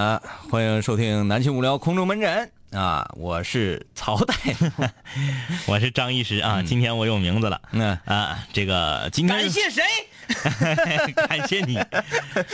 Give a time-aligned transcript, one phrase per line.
[0.00, 4.66] 啊，欢迎收听南青无聊空中门诊啊，我是曹大夫，
[5.70, 9.82] 我是张医师啊，今天我有名字了，嗯啊，这个今天感谢谁？
[11.28, 11.78] 感谢你，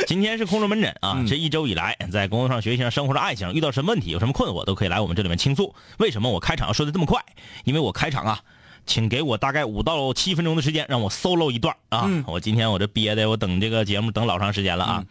[0.09, 5.73] 今天是空中门诊啊，这一周以来，在工作上、学习上、生活上、爱情上遇到什么问题，有什么困惑，都可以来我们这里面倾诉。
[5.99, 7.23] 为什么我开场要说的这么快？
[7.63, 8.41] 因为我开场啊，
[8.87, 12.11] 请给我大概五到七分钟的时间，让我 solo 一段啊。
[12.27, 15.05] 我今天我这憋的，我等这个节目等老长时间了啊。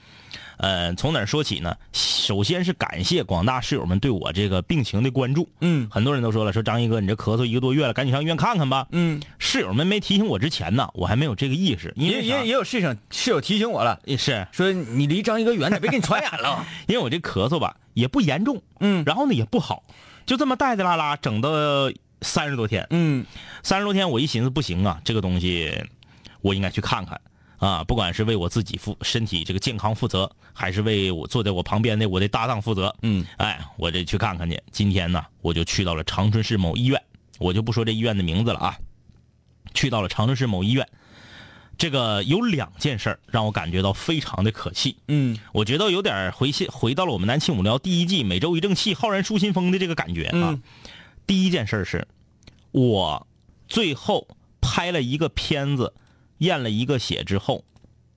[0.58, 1.76] 呃，从哪儿说起呢？
[1.94, 5.50] 首先是感谢广大室友们对我这个病情的关注。
[5.62, 8.88] 嗯很多人都说了，说张一哥，你这咳嗽一个多月了，赶紧上医院看看吧。
[8.92, 16.66] 嗯，室友们没提醒我之前呢，我还没有这个意识，因为也也也有事情室友提醒我了，也是说你离张一哥远点，别给你传染了。
[16.88, 19.84] 因为我这咳嗽吧也不严重，嗯然后呢也不好，
[20.26, 21.50] 就这么带带拉拉整到
[22.22, 23.26] 三十多天，嗯
[23.62, 25.72] 三十多天我一寻思不行啊，这个东西
[26.42, 27.20] 我应该去看看
[27.66, 34.62] 啊，不管是为我自己负身体这个健康负责，还是为我坐在我旁边的我的搭档负责，嗯，哎，我这去看看去。
[34.72, 37.02] 今天呢，我就去到了长春市某医院，
[37.40, 38.78] 我就不说这医院的名字了啊，
[39.74, 40.88] 去到了长春市某医院。
[41.78, 50.54] 这个有两件事儿让我感觉到非常的可气，嗯我觉得有点回现回到了我们南庆五聊第一季每周一正气，浩然舒心风的这个感觉啊。
[50.54, 50.62] 嗯
[51.28, 52.08] 第一件事是，
[52.72, 53.26] 我
[53.68, 54.28] 最后
[54.62, 55.92] 拍了一个片子，
[56.40, 57.64] 验了一个血之后，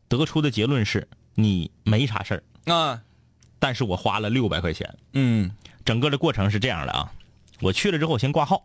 [0.08, 3.02] 得出的结论是你没啥事儿，啊。
[3.58, 4.98] 但是我花了六百块钱。
[5.12, 5.50] 嗯。
[5.84, 7.10] 整个的过程是这样的啊，
[7.60, 8.62] 我去了之后我先挂号，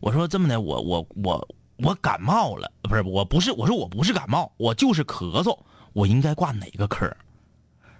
[0.00, 5.58] 我说这么的，我我我我感冒了，不是我不是我说我不是感冒，我就是咳嗽，
[5.92, 7.14] 我应该挂哪个科？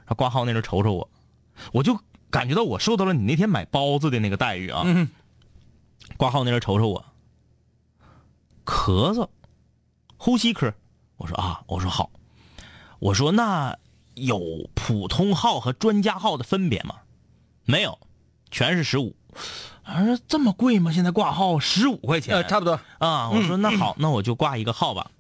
[0.07, 1.11] 他挂号那人瞅瞅我，
[1.73, 1.99] 我就
[2.31, 4.83] 感觉到我受到了你那天买包子的那个待遇啊。
[4.87, 5.09] 嗯。
[6.17, 7.05] 挂号那人瞅瞅我，
[8.65, 9.29] 咳嗽，
[10.17, 10.73] 呼吸科，
[11.17, 12.11] 我说啊，我说好，
[12.99, 13.77] 我说那
[14.15, 16.97] 有普通号和专家号的分别吗？
[17.65, 17.99] 没有，
[18.51, 19.15] 全是十五。
[19.83, 20.93] 啊，说这么贵吗？
[20.93, 22.79] 现在挂号十五块钱呃，差不多。
[22.99, 23.29] 啊！
[23.31, 25.11] 我说那好，那我就挂一个号吧。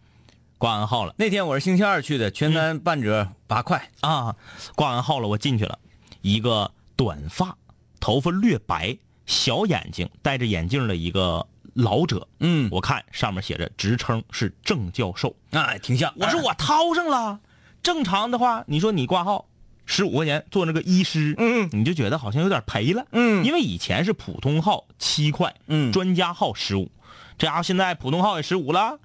[0.56, 3.90] 挂完号了那天我是星期二去的，全单半折八块。
[4.00, 4.34] 啊，
[4.74, 5.78] 挂完号了，我进去了，
[6.22, 7.56] 一个短发、
[8.00, 8.96] 头发略白、
[9.26, 12.26] 小眼睛、戴着眼镜的一个老者。
[12.40, 15.36] 嗯我看上面写着职称是郑教授。
[15.50, 16.12] 哎，挺像。
[16.16, 17.40] 我说我掏上了，
[17.82, 19.46] 正常的话，你说你挂号
[19.86, 26.90] 十五块钱做那个医师，嗯你就觉得好像有点赔了，嗯因为以前是普通号七块，嗯专家号十五，
[27.36, 28.98] 这家伙现在普通号也十五了，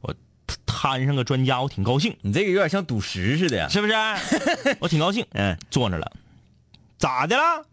[0.00, 0.14] 我
[0.64, 3.68] 摊上个专家，我挺高兴，你这个有点像赌石似的呀。
[3.68, 3.94] 是不是？
[4.80, 6.12] 我挺高兴，嗯坐那了，
[6.96, 7.66] 咋的了？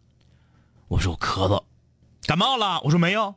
[0.90, 1.63] 我说我咳嗽，
[2.25, 2.81] 感冒了。
[2.81, 3.34] 我说没有，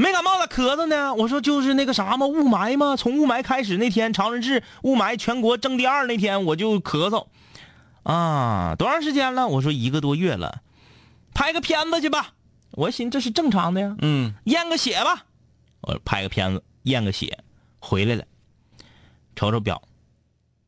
[0.00, 1.12] 没感冒咋咳嗽呢？
[1.12, 2.94] 我说就是那个啥嘛，雾霾嘛。
[2.94, 7.26] 从雾霾开始那天，长春市雾霾全国争第二那天，我就咳嗽。
[8.04, 9.48] 啊，多长时间了？
[9.48, 10.62] 我说一个多月了，
[11.34, 12.34] 拍个片子去吧。
[12.70, 15.24] 我寻思这是正常的呀，嗯验个血吧。
[15.80, 17.36] 我拍个片子，验个血，
[17.80, 18.24] 回来了，
[19.34, 19.82] 瞅瞅表，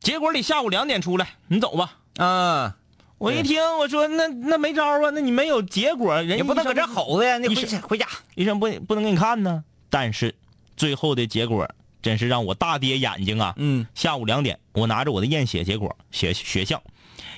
[0.01, 1.93] 结果得下午两点出来，你走吧。
[2.17, 2.75] 啊，
[3.21, 8.07] 我一听，我说那那没招啊，那你没有结果，人也不能搁这吼，吼的呀，你回家回家。
[8.33, 9.63] 医生不不能给你看呢。
[9.91, 10.33] 但是
[10.75, 11.69] 最后的结果
[12.01, 13.53] 真是让我大跌眼睛啊！
[13.57, 16.81] 嗯下午两点，我拿着我的验血结果、血血象，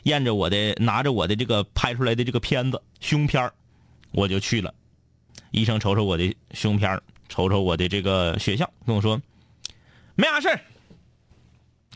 [0.04, 3.54] 验着我的拿着我的这个拍出来的这个片子胸片儿
[4.12, 4.74] 我就去了。
[5.52, 9.22] 医生瞅瞅我的胸片儿瞅瞅我的这个血象，跟我说
[10.16, 10.62] 没啥事儿。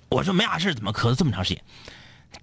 [0.09, 1.64] 我说没啥事儿怎么咳嗽这么长时间？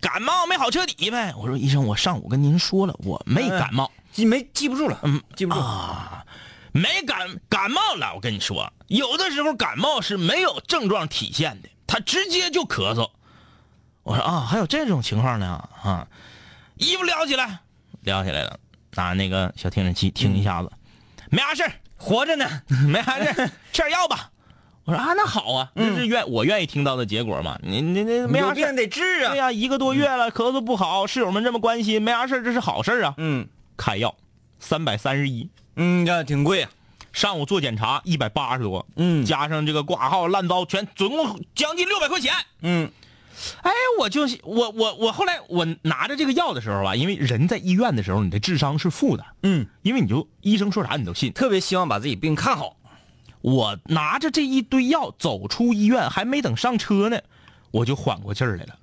[0.01, 1.35] 感冒没好彻底呗。
[1.37, 3.91] 我说医生，我上午跟您说了，我没感冒。
[4.13, 5.61] 记没记不住了，嗯，记不住。
[5.61, 6.25] 啊，
[6.73, 13.11] 没感感冒了，我跟你说，有的时候感冒是没有症状体现的，他直接就咳嗽。
[14.03, 16.07] 我说啊，还有这种情况呢啊！
[16.77, 17.61] 衣服撩起来，
[18.03, 18.59] 撩起来了，
[18.93, 20.71] 拿那个小听诊器听一下子，
[21.31, 22.63] 没啥事儿活着呢。
[22.87, 24.31] 没啥事儿 吃点药吧。
[24.85, 27.59] 我说啊，那好啊，这是愿我愿意听到的结果嘛。
[27.63, 29.31] 你你你没有啥病得治啊。
[29.31, 33.15] 对呀、一个多月了，咳嗽不好，室友们这么关心，没啥事儿这是好事啊。
[33.17, 34.15] 嗯开药
[34.61, 35.49] 三百三十一。
[35.77, 36.71] 嗯，这挺贵啊。
[37.13, 42.33] 上午做检查一百八十多，嗯加上这个挂号、烂糟，全总共将近六百块钱。
[42.63, 42.91] 嗯
[43.63, 51.33] 哎，我就是我我我后来我拿着这个药的时候吧，因为人在医院的时候，你的智商是负的，嗯，因为你就医生说啥你都信。
[51.33, 52.77] 特别希望把自己病看好。
[53.45, 57.21] 我拿着这一堆药走出医院，还没等上车呢，
[57.73, 58.79] 我就缓过劲儿来了。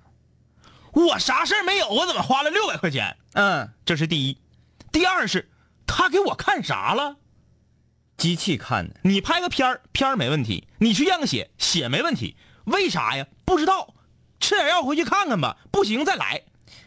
[0.93, 3.17] 我啥事儿没有，我怎么花了六百块钱？
[3.33, 4.37] 嗯，这是第一。
[4.91, 5.49] 第二是，
[5.87, 7.15] 他给我看啥了？
[8.17, 8.97] 机器看的。
[9.01, 12.37] 你拍个片儿，片儿没问题；你去验个血，血没问题。
[12.65, 13.25] 为啥呀？
[13.45, 13.95] 不知道，
[14.39, 15.57] 吃点药回去看看吧。
[15.71, 16.43] 不行再来。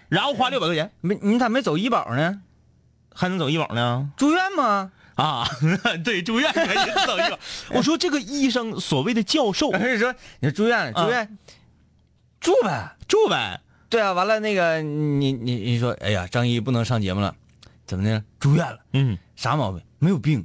[0.09, 2.41] 然后花六百块钱，没你咋没走医保呢？
[3.12, 4.12] 还能走医保呢？
[4.17, 4.93] 住院吗？
[5.14, 5.49] 啊，
[6.05, 7.38] 对，住院可以走医保。
[7.76, 11.38] 我说这个医生所谓的教授， 还是说你住院啊住院、
[12.40, 12.96] 住呗？
[13.06, 13.61] 住呗。
[13.88, 17.34] 对啊，完了那个你你你说，哎呀，张一不能上节目了，
[17.87, 18.25] 怎么的？
[18.40, 19.81] 住院了，嗯，啥毛病？
[20.00, 20.44] 没有病。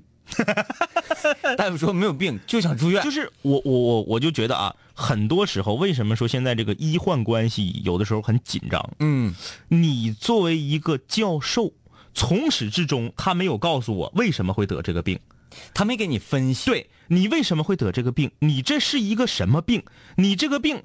[1.58, 3.02] 大夫说没有病，就想住院。
[3.04, 8.88] 就是我我我我就觉得啊，很多时候为什么说现在这个医患关系有的时候很紧张？
[9.00, 9.34] 嗯，
[9.70, 11.72] 你作为一个教授，
[12.20, 15.18] 从始至终他没有告诉我为什么会得这个病，
[15.74, 16.70] 他没给你分析。
[16.70, 19.82] 对你为什么会得这个病，你这是一个什么病，
[20.18, 20.84] 你这个病？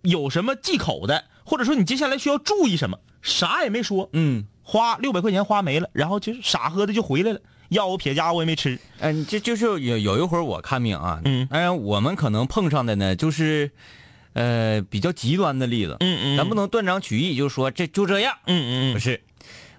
[0.00, 4.08] 有什么忌口的，或者说你接下来需要注意什么，啥也没说。
[4.14, 8.78] 嗯，花六百块钱花没了，然后就是傻呵的就回来了，药我撇家我也没吃。
[9.00, 11.46] 哎、这就是有有一会儿我看病啊，嗯。
[11.50, 13.70] 当然我们可能碰上的呢，就是，
[14.32, 15.98] 呃，比较极端的例子。
[16.00, 18.34] 嗯咱不能断章取义，就说这就这样。
[18.46, 18.94] 嗯嗯。
[18.94, 19.22] 不是，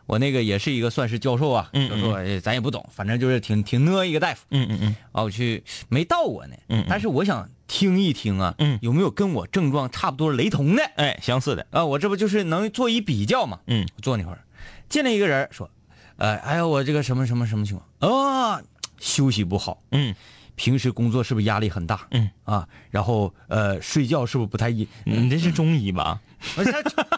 [0.06, 11.66] 我那个也是一个算是教授啊，嗯教授哎咱也不懂，反正就是挺挺讷一个大夫嗯嗯嗯啊，我去没到过呢，嗯嗯但是我想听一听啊，嗯有没有跟我症状差不多雷同的哎，相似的。
[11.72, 11.86] 啊？
[11.86, 13.60] 我这不就是能做一比较嘛？
[13.68, 14.44] 嗯坐那会儿，
[14.90, 15.70] 进来一个人说，
[16.18, 18.12] 呃，哎呀，我这个什么什么什么情况
[18.56, 18.62] 啊？
[19.00, 20.14] 休息不好，嗯
[20.62, 22.06] 平时工作是不是压力很大？
[22.12, 24.88] 嗯啊，然后呃，睡觉是不是不太一？
[25.06, 26.22] 你这是中医吧？
[26.54, 26.72] 不是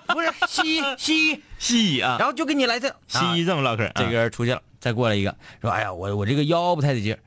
[0.08, 7.20] 不是西医西医，西医啊， 然后就给你来这西医这么唠嗑，这个人出去了，再过来一个说：“哎呀，我我这个腰不太得劲儿，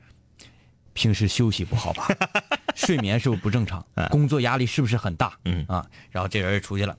[0.93, 2.07] 平时休息不好吧？
[2.73, 3.85] 睡眠是不是不正常？
[4.09, 5.37] 工作压力是不是很大？
[5.45, 6.97] 嗯啊，然后这人出去了，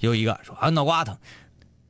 [0.00, 1.14] 又一个说啊脑瓜疼，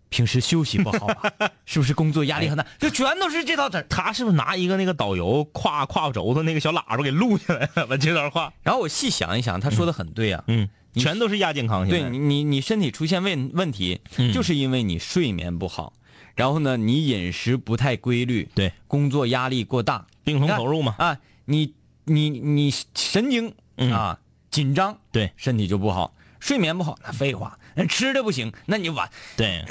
[0.09, 1.33] 平时休息不好吧？
[1.67, 2.65] 是不是工作压力很大？
[2.79, 3.85] 就全都是这套词。
[3.89, 7.87] 他是不是拿一个那个导游挎挎轴子那个小喇叭给录下来了？
[7.87, 10.45] 把这段话，然后我细想一想，他说的很对啊。
[10.47, 11.89] 嗯，全都是亚健康。
[11.89, 15.93] 对你，你你身体出现问问题，嗯就是因为你睡眠不好，
[16.35, 20.95] 然后呢，你饮食不太规律，对工作压力过大，病从口入嘛。
[20.99, 21.75] 啊，你
[22.05, 24.19] 你你神经嗯啊
[24.51, 29.65] 紧张，对身体就不好，睡眠不好，那废话，那吃的不行，那你完，对，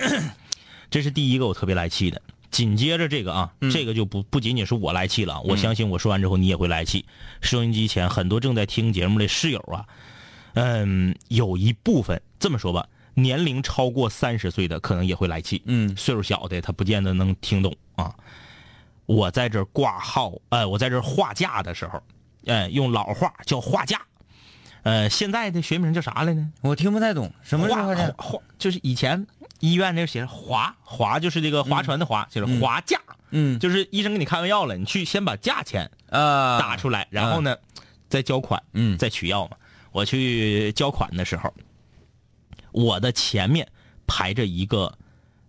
[0.91, 2.21] 这是第一个我特别来气的。
[2.51, 7.05] 紧接着这个啊，这个就不不仅仅是我来气了啊，我相信我说完之后你也会来气。
[7.41, 9.85] 收音机前很多正在听节目的室友啊，
[10.53, 15.63] 嗯，有一部分这么说吧，年龄超过三十岁的可能也会来气。
[15.65, 18.15] 嗯岁数小的他不见得能听懂啊。
[19.05, 22.01] 我在这挂号，呃，我在这儿画架的时候，
[22.45, 24.01] 呃，用老话叫画架，
[24.85, 26.47] 呃，现在的学名叫啥来呢？
[26.61, 29.25] 我听不太懂什么是划，划就是以前
[29.59, 33.01] 医院那写着划划，就是这个划船的划，就是划价，
[33.31, 33.57] 嗯。
[33.57, 36.59] 就是医生给你开完药了，你去先把价钱啊。
[36.59, 37.57] 打出来，然后呢，
[38.09, 38.95] 再交款，嗯。
[38.99, 39.57] 再取药嘛。
[39.91, 41.51] 我去交款的时候，
[42.71, 43.67] 我的前面
[44.05, 44.95] 排着一个，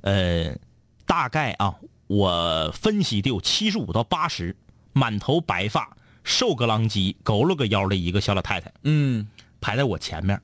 [0.01, 0.57] 呃，
[1.05, 1.75] 大概啊，
[2.07, 4.57] 我分析得有七十五到八十，
[4.95, 5.95] 满头白发，
[6.27, 8.73] 瘦个狼叽，佝偻个腰的一个小老太太。
[8.83, 9.29] 嗯。
[9.61, 10.41] 排在我前面，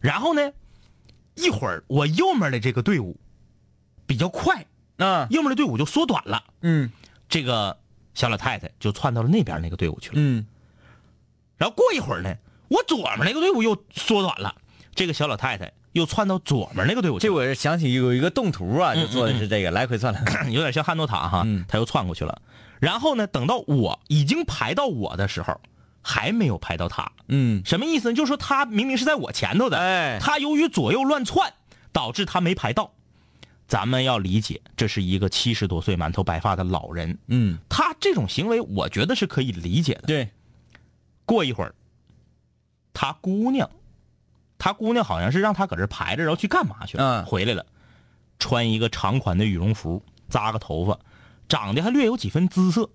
[0.00, 0.50] 然后呢，
[1.34, 3.16] 一会儿我右面的这个队伍
[4.06, 5.28] 比较快，啊。
[5.30, 6.90] 右面的队伍就缩短了，嗯。
[7.28, 7.78] 这个
[8.14, 10.14] 小老太太就窜到了那边那个队伍去了。
[10.16, 10.46] 嗯。
[11.56, 12.34] 然后过一会儿呢，
[12.68, 14.54] 我左面那个队伍又缩短了，
[14.94, 17.32] 这个小老太太又窜到左面那个队伍去了。
[17.32, 20.20] 这我想起有一个动图啊，就做的是这个，来回窜了，
[20.50, 21.64] 有点像汉诺塔哈，嗯。
[21.68, 22.42] 他又窜过去了。
[22.80, 25.60] 然后呢，等到我已经排到我的时候，
[26.02, 27.12] 还没有排到他。
[27.28, 28.14] 嗯什么意思呢？
[28.14, 31.52] 就是说他明明是在我前头的，哎他由于左右乱窜，
[31.92, 32.92] 导致他没排到。
[33.68, 40.02] 咱们要理解，这是一个七十多岁、满头白发的老人，嗯他这种行为，我觉得是可以理解的。
[40.08, 40.28] 对，
[41.24, 41.72] 过一会儿，
[42.92, 43.70] 他姑娘，
[44.58, 47.22] 他姑娘好像是让他搁这排着，然后去干嘛去了？
[47.22, 47.64] 嗯回来了，
[48.40, 50.98] 穿一个长款的羽绒服，扎个头发，
[51.50, 52.88] 长得还略有几分姿色，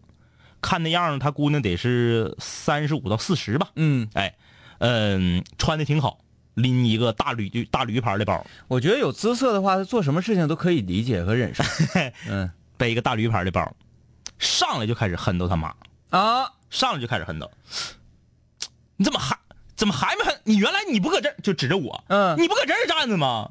[0.62, 3.70] 看那样儿，他姑娘得是三十五到四十吧。
[3.76, 4.36] 嗯，哎，
[4.80, 6.22] 嗯，穿的挺好，
[6.56, 11.64] 拎一个大驴大驴牌的包，我觉得有姿色的话，他做什么事情都可以理解和忍受，
[12.28, 13.76] 嗯背一个大驴牌的包，
[14.40, 15.76] 上来就开始恨到他妈，
[16.10, 17.52] 啊，上来就开始恨到，
[18.96, 19.38] 你怎么还
[19.76, 20.42] 怎么还没恨？
[20.46, 23.50] 你原来你不搁这儿就指着我，嗯你不搁这儿站着吗？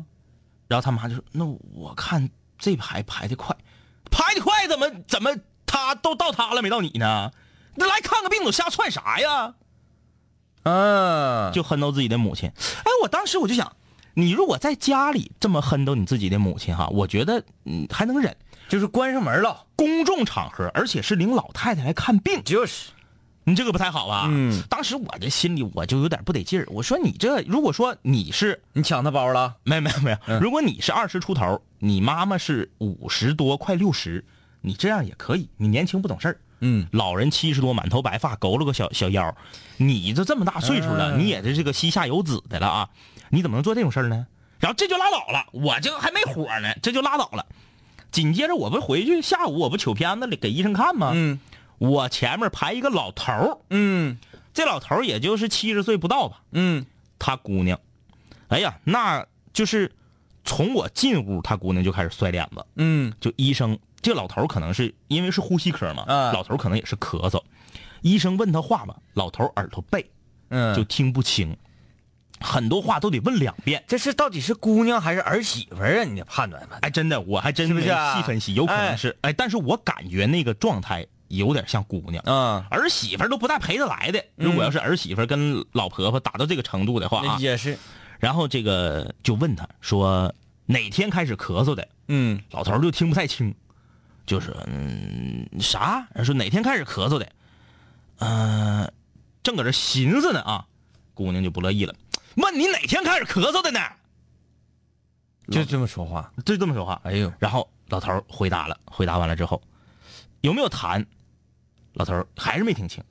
[0.67, 3.55] 然后他妈就说：“那我看这排排的快，
[4.15, 5.35] 排的快怎么怎么
[5.67, 7.33] 他都到他了没到你呢？
[7.75, 9.55] 那来看个病都瞎窜啥呀？”
[10.63, 12.49] 啊，就恨到自己的母亲。
[12.49, 13.77] 哎，我当时我就想，
[14.15, 18.35] 你如果在家里这么恨到你自己的母亲哈，我觉得嗯还能忍。
[18.67, 22.93] 就是关上门了，公众场合，而且是领老太太来看病，就是，
[23.45, 24.27] 你这个不太好吧？
[24.31, 26.67] 嗯，当时我的心里我就有点不得劲儿。
[26.71, 29.55] 我说你这，如果说你是你抢他包了？
[29.65, 34.25] 没有没有没有，如果你是二十出头，你妈妈是五十多快六十，
[34.61, 36.41] 你这样也可以，你年轻不懂事儿。
[36.61, 39.37] 嗯，老人七十多，满头白发，佝偻个小小腰，
[39.77, 42.89] 你都这么大岁数了，嗯你也是这个膝下有子的了啊，
[43.29, 44.27] 你怎么能做这种事儿呢？
[44.59, 47.45] 然后这就拉倒了，我这还没火呢，这就拉倒了。
[48.11, 51.11] 紧接着我不回去，下午我不取片子里给医生看吗？
[51.13, 51.39] 嗯
[51.79, 54.19] 我前面排一个老头儿，嗯。
[54.53, 56.87] 这老头儿也就是七十岁不到吧，嗯。
[57.19, 57.79] 他姑娘，
[58.49, 59.91] 哎呀，那就是
[60.45, 62.65] 从我进屋，他姑娘就开始摔脸子。
[62.77, 63.13] 嗯。
[63.21, 67.43] 就医生，这老头儿可能是因为是呼吸科嘛，嗯老头儿可能也是咳嗽。
[68.03, 70.11] 医生问他话吧，老头儿耳朵背，
[70.51, 71.57] 嗯，就听不清，
[72.39, 73.83] 很多话都得问两遍。
[73.89, 76.05] 这是到底是姑娘还是儿媳妇啊？
[76.05, 76.81] 你得判断判断。
[76.83, 79.17] 哎，真的，我还真没细分析，有可能是。
[79.23, 82.23] 哎，但是我感觉那个状态有点像姑娘。
[82.25, 84.25] 啊，儿媳妇儿都不带陪着来的。
[84.37, 87.79] 如果要是儿媳妇跟老婆婆打到这个程度的话啊，也是。
[88.21, 90.35] 然后这个就问他说
[90.67, 93.55] 哪天开始咳嗽的，嗯老头儿就听不太清，
[94.25, 96.07] 就是嗯啥？
[96.25, 97.29] 说哪天开始咳嗽的？
[98.19, 98.91] 呃，
[99.43, 100.65] 正搁这寻思呢啊，
[101.13, 101.95] 姑娘就不乐意了，
[102.37, 103.81] 问你哪天开始咳嗽的呢？
[105.51, 106.33] 就这么说话。
[106.47, 106.99] 就这么说话。
[107.05, 109.61] 哎呦，然后老头儿回答了，回答完了之后，
[110.45, 111.07] 有没有痰？
[111.95, 113.03] 老头儿还是没听清。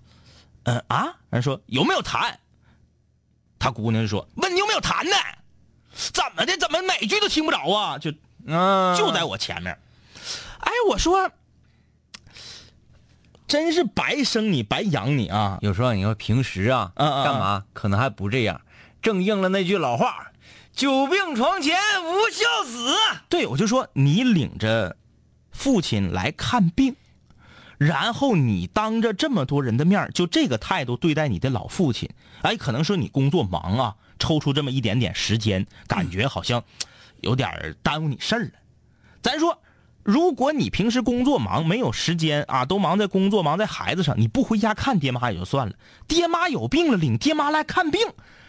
[0.66, 2.36] 嗯、啊，人说有没有痰？
[3.58, 5.16] 他姑娘就说问你有没有痰呢？
[5.96, 6.56] 怎么的？
[6.58, 7.98] 怎么每句都听不着啊？
[7.98, 8.14] 就
[8.46, 9.76] 嗯，就在我前面。
[10.60, 11.32] 哎，我说，
[13.48, 15.58] 真是白生你白养你啊！
[15.62, 18.62] 有时候你说平时啊，嗯嗯嗯干嘛可能还不这样，
[19.02, 20.32] 正应了那句老话
[20.72, 22.96] ：“久病床前无孝子。
[23.28, 24.96] 对，我就说你领着
[25.52, 26.96] 父亲来看病，
[27.86, 32.10] 然后你当着这么多人的面儿就这个态度对待你的老父亲，
[32.42, 36.64] 哎，可能说你工作忙啊，抽出这么一点点时间，感觉好像
[37.22, 38.52] 有点耽误你事儿了。
[39.22, 39.60] 咱说，
[40.04, 45.74] 如果你平时工作忙，没有时间啊，都忙在工作，忙在孩子上，你不回家看爹妈也就算了，
[46.08, 48.02] 爹妈有病了，领爹妈来看病，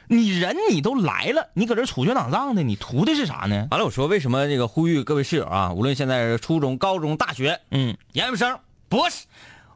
[0.09, 3.69] 你人你都来了，你搁这杵拳挡杖的，你图的是啥呢？
[3.71, 8.59] 完了，我说为什么这个呼吁各位室友啊，无论现在是初中、高中、大学、嗯研究生、
[8.95, 9.25] 博士，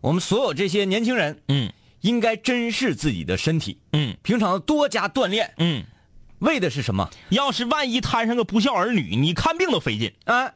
[0.01, 1.73] 我们所有这些年轻人嗯
[2.03, 5.85] 应该珍视自己的身体，嗯平常多加锻炼，嗯。
[6.39, 7.11] 为的是什么？
[7.31, 10.15] 要是万一摊上个不孝儿女，你看病都费劲。
[10.25, 10.53] 啊，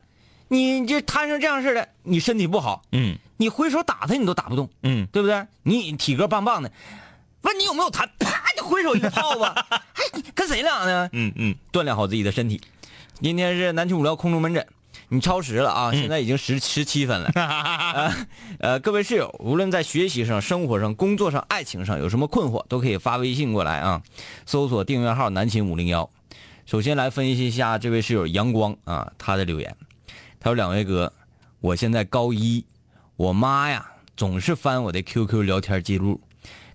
[0.46, 5.44] 你这摊上这样式的，你身体不好，嗯你挥手打他你都打不动，嗯，对不对？
[5.64, 6.70] 你体格棒棒的，
[7.40, 9.42] 问你有没有痰，啪就挥手一个炮子，
[9.74, 11.10] 哎，跟谁俩呢？
[11.12, 12.60] 嗯嗯，锻炼好自己的身体。
[13.20, 14.64] 今天是南区五聊空中门诊，
[15.12, 15.92] 你超时了啊！
[15.92, 17.30] 现在已经十十七分了。
[17.36, 18.14] 呃
[18.60, 24.02] 呃，各位室友，无论在学习上、生活上、工作上、爱情上有什么困惑，都可以发微信过来啊，
[24.46, 26.08] 搜索订阅号“南秦五零幺”。
[26.64, 29.76] 首先来分析一下这位室友阳光啊，他的留言。
[30.40, 31.12] 他说：“两位哥，
[31.60, 32.64] 我现在高一，
[33.16, 33.84] 我妈呀
[34.16, 36.22] 总是翻我的 QQ 聊天记录，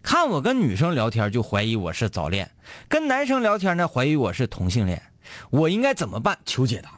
[0.03, 2.51] 看我跟女生聊天就怀疑我是早恋，
[2.87, 5.01] 跟男生聊天呢怀疑我是同性恋，
[5.49, 6.37] 我应该怎么办？
[6.45, 6.91] 求解答。”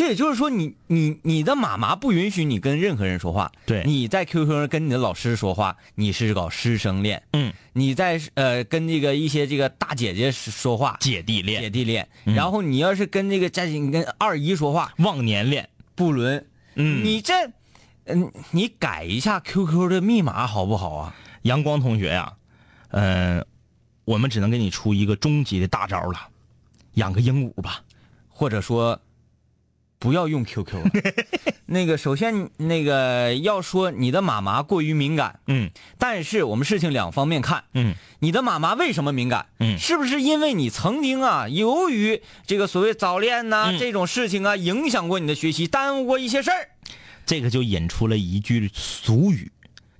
[0.00, 3.52] 这也就是说你，你你的妈妈不允许你跟任何人说话。
[3.66, 7.22] 对你在 QQ 上跟你的老师说话，你是搞师生恋。
[7.34, 12.08] 嗯，你在呃跟这个一些这个大姐姐说话，姐弟恋、姐弟恋。
[12.24, 16.46] 然后你要是跟这个家你跟二姨说话，忘年恋，不伦。
[16.76, 17.34] 嗯你这，
[18.06, 21.14] 嗯，你改一下 QQ 的密码好不好啊？
[21.42, 22.32] 阳光同学呀、
[22.88, 23.44] 嗯、
[24.06, 26.28] 我们只能给你出一个终极的大招了，
[26.94, 27.82] 养个鹦鹉吧。
[28.28, 28.98] 或者说，
[30.00, 30.90] 不要用 QQ 了。
[31.66, 37.62] 那个，首先那个要说你的妈妈过于敏感，嗯但是我们事情两方面看。
[37.74, 39.46] 嗯你的妈妈为什么敏感？
[39.60, 46.70] 嗯是不是因为你曾经啊，由于这个所谓早恋呐、嗯这种事情啊，影响过你的学习，耽误过一些事儿？
[47.24, 49.52] 这个就引出了一句俗语，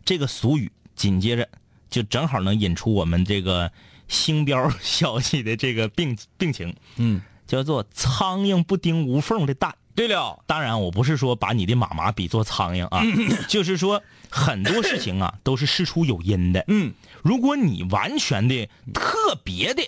[0.05, 1.49] 这个俗语紧接着
[1.89, 3.71] 就正好能引出我们这个
[4.09, 9.73] 星标消息的这个病病情，嗯，叫做“苍蝇不叮无缝的蛋”。
[9.95, 13.03] 对了，当然，我不是说把你的妈妈比作苍蝇啊，
[13.49, 16.65] 就是说很多事情啊都是事出有因的。
[16.69, 19.83] 嗯，如果你完全的特别的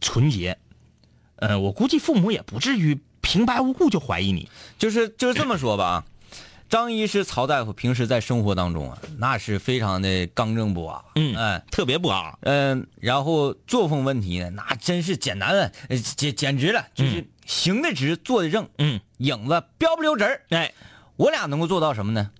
[0.00, 0.58] 纯洁，
[1.36, 4.48] 呃，我估计父母也不至于平白无故就怀疑你。
[4.78, 6.04] 就是就是这么说吧啊。
[6.68, 11.04] 张医师曹大夫平时在生活当中啊，那是非常的刚正不阿。
[11.14, 20.42] 嗯哎特别不阿，嗯，然后作风问题呢，那真是简单了，呃简简直了，就是行得直，坐得正，嗯，影子标不溜直儿。
[20.50, 20.72] 哎，
[21.16, 22.30] 我俩能够做到什么呢？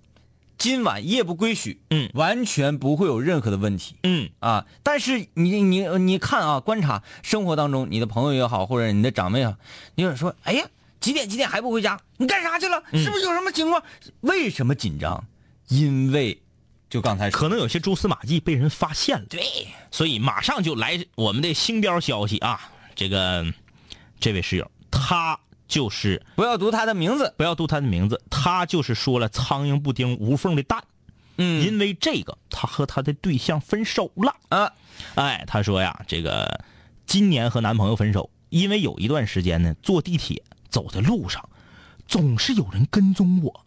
[0.58, 3.94] 今晚夜不归宿，嗯完全不会有任何的问题。
[4.02, 9.56] 嗯啊，但是你你你看啊，观察生活当中，你的朋友也好，或者你的长辈也好，
[9.94, 10.64] 你有人说，哎呀，
[11.00, 11.98] 几点几点还不回家？
[12.16, 12.82] 你干啥去了？
[12.92, 13.82] 是不是有什么情况？
[14.20, 15.24] 为什么紧张？
[15.68, 16.40] 因为
[16.88, 19.42] 就刚才，可能有些蛛丝马迹被人发现了，对，
[19.90, 22.70] 所以马上就来我们的星标消息啊！
[22.94, 23.44] 这个
[24.20, 27.34] 这位室友，他就是不要读他的名字。
[27.36, 30.82] 不要读他的名字，他就是说了“苍蝇不叮无缝的蛋”，
[31.36, 34.36] 嗯因为这个他和他的对象分手了。
[34.48, 34.72] 啊，
[35.16, 36.64] 哎，他说呀，这个
[37.06, 41.48] 今年和男朋友分手，因为有一段时间呢，坐地铁走在路上，
[42.06, 43.64] 总是有人跟踪我，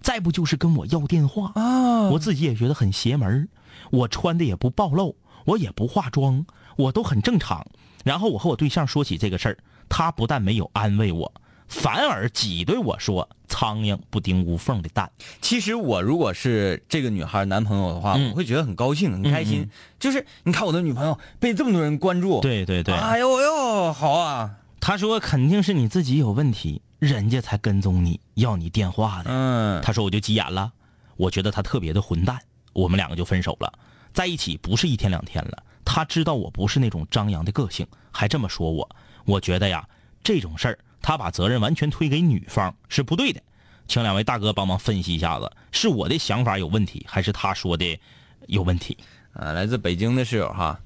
[0.00, 3.48] 再不就是跟我要电话啊我自己也觉得很邪门儿
[3.90, 6.44] 我穿的也不暴露，我也不化妆，
[6.76, 7.66] 我都很正常。
[8.04, 11.32] 然后我和我对象说起这个事儿，他不但没有安慰我，
[11.66, 15.10] 反而挤兑我说：“苍蝇不叮无缝的蛋。
[15.42, 19.68] 其实我如果是这个女孩男朋友的话，嗯我会觉得很高兴、很开心。
[19.98, 29.30] 就是你看我的女朋友被这么多人关注，对对对，哎呦呦，好啊，他说肯定是你自己有问题，人家才跟踪你要你电话的。
[29.30, 30.72] 嗯，他说我就急眼了，
[31.16, 32.38] 我觉得他特别的混蛋，
[32.72, 33.72] 我们两个就分手了。
[34.12, 38.88] 在一起不是一天两天了，他知道我不是那种张扬的个性，还这么说我，
[39.24, 39.86] 我觉得呀，
[40.24, 43.40] 这种事儿他把责任完全推给女方是不对的，
[43.86, 48.00] 请两位大哥帮忙分析一下子，是我的想法有问题，还是他说的
[48.46, 48.96] 有问题？
[49.34, 50.80] 啊，来自北京的室友哈，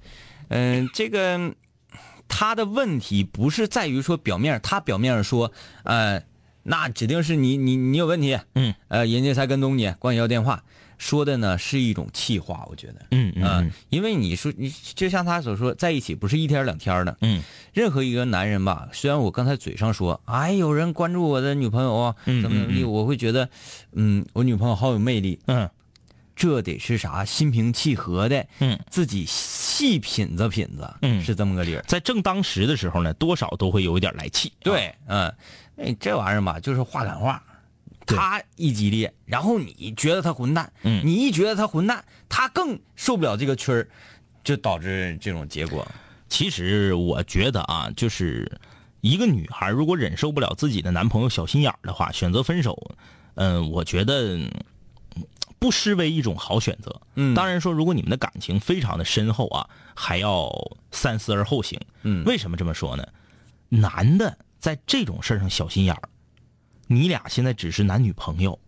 [0.49, 1.38] 嗯、这个
[2.35, 5.53] 他的问题不是在于说表面，他表面上说，
[5.85, 6.23] 呃，
[6.62, 10.65] 那指定是你你你有问题，嗯，呃，人家才跟踪你，管你要电话，
[10.97, 17.43] 说的呢是一种气话，我觉得，嗯因为你说你就像他所说，在一起不是一天两天的，嗯。
[17.75, 22.91] 任何一个男人吧，虽然我刚才嘴上说，哎，有人关注我的女朋友啊，嗯怎么怎么地，嗯嗯。
[22.91, 23.51] 我会觉得，
[23.93, 25.69] 嗯，我女朋友好有魅力，嗯
[26.35, 31.23] 这得是啥心平气和的，嗯，自己细品着品着，嗯。
[31.23, 31.85] 是这么个理儿。
[31.87, 34.53] 在正当时的时候呢，多少都会有一点来气。
[34.61, 35.35] 啊，对，嗯，
[35.77, 37.43] 哎，这玩意儿吧，就是话赶话，
[38.07, 41.03] 他一激烈，然后你觉得他混蛋，嗯。
[41.05, 43.88] 你一觉得他混蛋，他更受不了这个屈儿，
[44.42, 45.87] 就导致这种结果。
[46.29, 48.51] 其实我觉得啊，就是
[49.03, 52.97] 一个女孩如果忍受不了自己的男朋友小心眼儿的话，选择分手，
[53.35, 54.51] 嗯、我觉得嗯
[55.62, 57.01] 不失为一种好选择。
[57.14, 60.51] 嗯当然说，如果你们的感情非常的深厚啊，还要
[60.90, 61.79] 三思而后行。
[62.03, 63.07] 嗯为什么这么说呢？
[63.68, 66.09] 男的在这种事儿上小心眼儿，
[66.88, 68.59] 你俩现在只是男女朋友，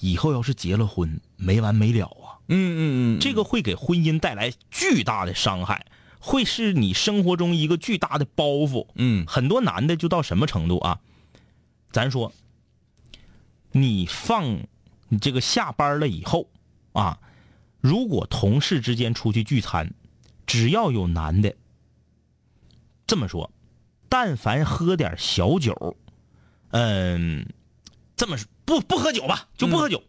[0.00, 2.36] 以后要是结了婚，没完没了啊。
[2.48, 2.80] 嗯嗯
[3.16, 5.86] 嗯，这个会给婚姻带来巨大的伤害，
[6.20, 8.86] 会是你生活中一个巨大的包袱。
[8.96, 11.00] 嗯很多男的就到什么程度啊？
[11.90, 12.30] 咱说，
[13.70, 14.60] 你放
[15.12, 16.48] 你这个下班了以后
[16.92, 17.18] 啊，
[17.82, 19.92] 如果同事之间出去聚餐，
[20.46, 21.54] 只要有男的
[23.06, 23.52] 这么说，
[24.08, 25.98] 但凡喝点小酒，
[26.70, 27.46] 嗯，
[28.16, 30.02] 这么说不不喝酒吧，就不喝酒。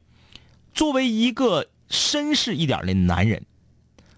[0.73, 3.45] 作为一个绅士一点的男人，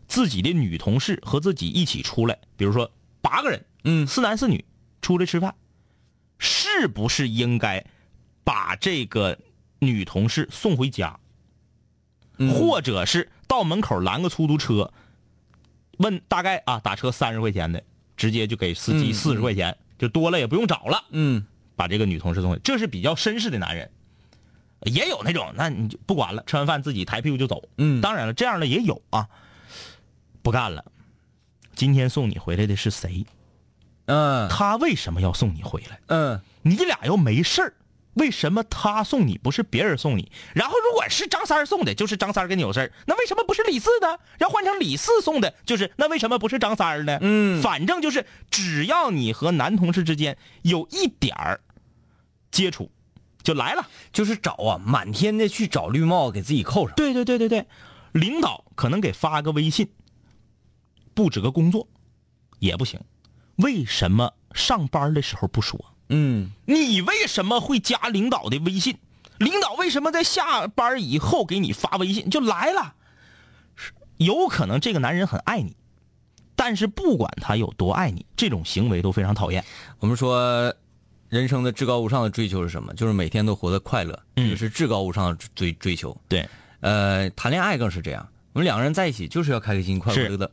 [0.08, 4.64] 自己的女同事和自己一起出来，比如说八个人，嗯四男四女
[5.02, 5.56] 出来吃饭，
[6.38, 7.84] 是不是应该
[8.44, 9.40] 把这个
[9.86, 11.20] 女同事送回家，
[12.38, 14.92] 嗯或者是到门口拦个出租车，
[15.98, 17.84] 问大概啊打车三十块钱的，
[18.18, 21.46] 直接就给司机嗯四十块钱，就多了也不用找了，嗯
[21.76, 23.90] 把这个女同事送回，这是比较绅士的男人。
[24.82, 27.64] 也有那种，那你就不管了，吃完饭自己抬屁股就走。
[27.78, 29.28] 嗯当然了，这样的也有啊。
[30.44, 30.86] 不干了，
[31.76, 33.26] 今天送你回来的是谁？
[34.06, 36.00] 嗯他为什么要送你回来？
[36.08, 37.74] 嗯你俩要没事儿，
[38.16, 40.32] 为什么他送你不是别人送你？
[40.54, 44.18] 然后如果是张三送的，就是张三跟你有事儿，那为什么不是李四呢？
[44.40, 47.18] 要换成李四送的，就是那为什么不是张三呢？
[47.22, 51.62] 嗯反正就是只要你和男同事之间有一点儿
[52.52, 52.90] 接触，
[53.44, 53.88] 就来了。
[54.14, 56.96] 就是找啊，满天的去找绿帽给自己扣上。
[56.96, 57.68] 对对对对对，
[58.14, 59.90] 领导可能给发个微信，
[61.14, 61.88] 布置个工作，
[62.60, 63.00] 也不行。
[63.58, 65.95] 为什么上班的时候不说？
[66.10, 68.98] 嗯你为什么会加领导的微信？
[69.38, 72.94] 领导为什么在下班以后给你发微信就来了？
[73.76, 75.76] 是有可能这个男人很爱你，
[76.56, 79.64] 但是不管他有多爱你，这种行为都非常讨厌。
[80.00, 80.74] 我们说，
[81.28, 82.94] 人生的至高无上的追求是什么？
[82.94, 86.16] 就是每天都活得快乐，嗯这个是至高无上的追追求。
[86.30, 86.48] 对，
[86.80, 90.50] 呃，谈恋爱更是这样，我们两个人在一起就是要开开心心、快快乐乐。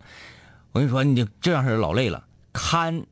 [0.72, 3.04] 我跟你说，你这样式老累了，看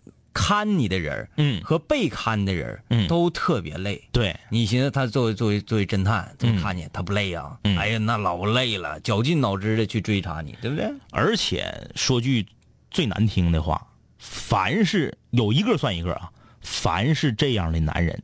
[0.42, 4.02] 看你的人嗯和被看的人嗯都特别累。
[4.10, 7.58] 对，你寻思他作为作为作为侦探，怎么嗯看见他不累啊？
[7.64, 10.90] 嗯哎呀，那老累了，绞尽脑汁的去追查你，对不对？
[11.10, 12.46] 而且说句
[12.90, 13.86] 最难听的话，
[14.18, 16.30] 凡是有一个算一个啊，
[16.62, 18.22] 凡是这样的男人，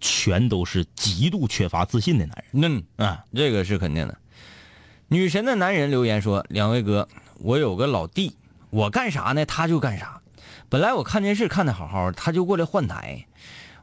[0.00, 3.22] 全都是极度缺乏自信的男人嗯，啊。
[3.34, 4.18] 这个是肯定的。
[5.08, 7.06] 女神的男人留言说：“两位哥，
[7.38, 8.34] 我有个老弟，
[8.70, 10.19] 我干啥呢，他就干啥。
[10.70, 13.26] 本来我看电视看的好好的，他就过来换台。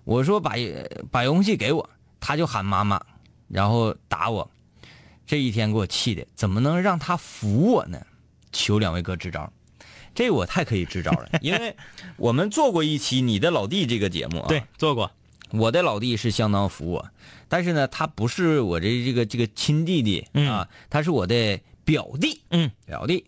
[0.06, 0.54] 我说把
[1.12, 1.90] 把遥控器给我，
[2.22, 3.00] 他就喊妈妈，
[3.50, 4.50] 然后打我。
[5.26, 8.00] 这一天给我气的，怎么能让他服我呢？
[8.54, 9.52] 求两位哥支招。
[10.16, 11.76] 这我太可以支招了， 因为
[12.16, 14.48] 我们做过一期你的老弟这个节目啊。
[14.48, 15.12] 对，做过。
[15.52, 17.10] 我的老弟是相当服我，
[17.50, 23.26] 但是呢，他不是我这这个这个亲弟弟、嗯啊，他是我的表弟，嗯表弟。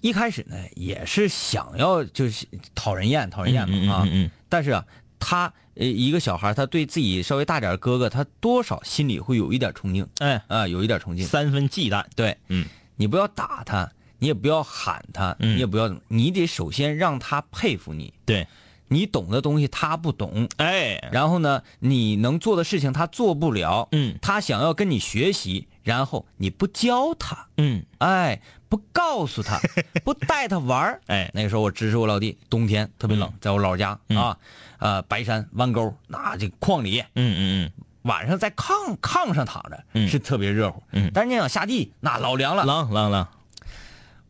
[0.00, 4.84] 一开始呢，也是想要就是讨人厌，讨人厌嘛、啊，嗯嗯嗯但是啊，
[5.18, 11.26] 他呃一个小孩，他对自己稍微大点儿哥哥，他多少心里会有一点冲劲嗯，哎，啊，有一点冲劲。
[11.26, 12.04] 三分忌惮。
[12.14, 15.56] 对，嗯，你不要打他，你也不要喊他，嗯。
[15.56, 18.46] 你也不要，你得首先让他佩服你，对，
[18.88, 24.16] 你懂的东西他不懂，哎，然后呢，你能做的事情他做不了，嗯。
[24.22, 28.40] 他想要跟你学习，然后你不教他，嗯，哎，
[28.76, 29.58] 不告诉他，
[30.04, 31.00] 不带他玩儿。
[31.06, 31.30] 哎。
[31.32, 34.18] 那个时候我支持我老弟，冬天特别冷，在我老家、嗯。
[34.18, 34.36] 啊，
[34.78, 37.72] 呃，白山弯沟，那这矿里，嗯嗯嗯。
[38.02, 40.06] 晚上在炕炕上躺着、嗯。
[40.08, 41.10] 是特别热乎，嗯。
[41.14, 42.64] 但是你想下地那老凉了。
[42.64, 42.66] 嗯，。
[42.66, 43.26] 冷冷冷。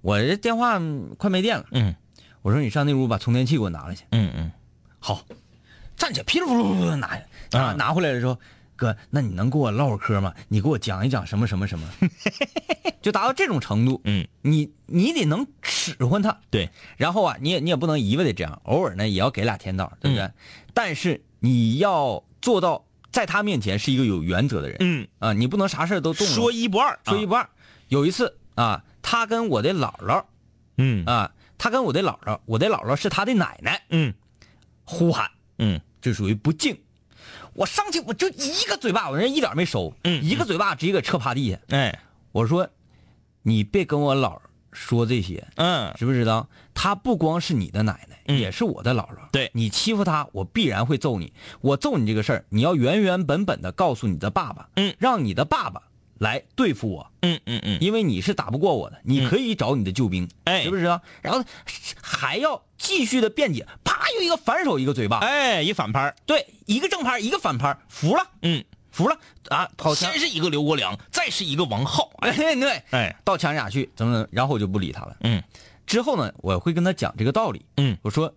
[0.03, 1.95] 我这电话嗯快没电了，嗯。
[2.43, 4.05] 我说你上那屋把充电器给我拿来去。
[4.13, 4.53] 嗯嗯，
[5.01, 5.25] 好，
[5.97, 7.73] 站起来噼里啪啦拿下拿啊。
[7.73, 8.39] 拿回来的时候，
[8.77, 10.33] 哥，那你能跟我唠会儿嗑吗？
[10.49, 11.89] 你给我讲一讲什么什么什么，
[13.03, 14.01] 就达到这种程度。
[14.05, 20.25] 嗯，你你得能使唤他，对，然后啊，你也你也不能一味的这样，偶尔呢也要给俩甜枣，对不对？
[20.25, 20.35] 嗯
[20.75, 27.49] 但是你要做到在他面前是一个有原则的人嗯，啊，你不能啥事儿都动说一不二，说一不二。
[27.89, 30.23] 有一次啊，他跟我的姥姥
[30.77, 34.13] 嗯啊，他跟我的姥姥，我的姥姥是他的奶奶，嗯
[34.85, 35.31] 呼喊。
[35.59, 36.79] 嗯就属于不敬。
[37.57, 41.59] 我上去我就一个嘴巴，我人一点没收，嗯一个嘴巴直接给撤趴地下。
[41.71, 41.99] 哎
[42.33, 42.69] 我说，
[43.43, 44.39] 你别跟我姥
[44.73, 46.49] 说这些，嗯知不知道？
[46.75, 49.31] 她不光是你的奶奶，嗯也是我的姥姥。
[49.33, 51.33] 对你欺负她，我必然会揍你。
[51.63, 55.83] 我揍你这个事儿，你要原原本本的告诉你的爸爸，嗯让你的爸爸
[56.19, 60.63] 来对付我，嗯嗯嗯，因为你是打不过我的，你可以找你的救兵，哎。
[60.63, 61.01] 是不知道？
[61.23, 61.45] 然后
[62.03, 75.17] 还要继续的辩解，啪，又一个反手，一个嘴巴，哎，一反拍，对，一个正拍，一个反拍，服了，嗯，服了啊，跑墙先，是一个刘国梁，再是一个王浩，哎，对，哎，到墙下去，怎么怎么，然后我就不理他了。
[75.21, 75.43] 嗯。
[75.87, 77.97] 之后呢，我会跟他讲这个道理，嗯。
[78.03, 78.35] 我说，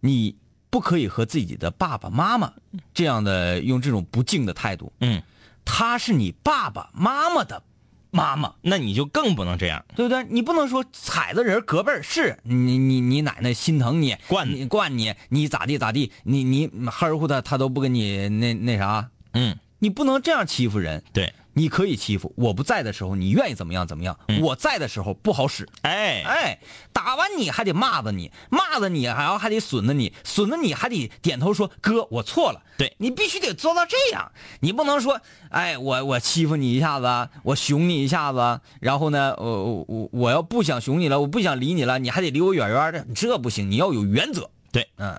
[0.00, 0.34] 你
[0.70, 2.52] 不可以和自己的爸爸妈妈
[2.94, 5.22] 这样的用这种不敬的态度，嗯，
[5.70, 7.62] 他是你爸爸妈妈的
[8.10, 8.54] 妈妈。
[8.62, 10.24] 那你就更不能这样，对不对？
[10.30, 21.04] 你不能说踩着人隔辈儿是你你你奶奶心疼你惯你惯你你咋地咋地你你呵护他他都不跟你那那啥，嗯，你不能这样欺负人。
[21.12, 24.16] 对，你可以欺负，我不在的时候，你愿意怎么样怎么样。
[24.40, 26.58] 我在的时候不好使，哎，哎，
[26.92, 32.62] 打完你还得骂着你，骂着你还要还得损着你，损着你还得点头说哥我错了。
[32.78, 44.48] 对你必须得做到这样，你不能说哎我我欺负你一下子，我熊你一下子，然后呢我我我我要不想熊你了，我不想理你了，你还得离我远远的，这不行，你要有原则。
[44.70, 45.18] 对，嗯，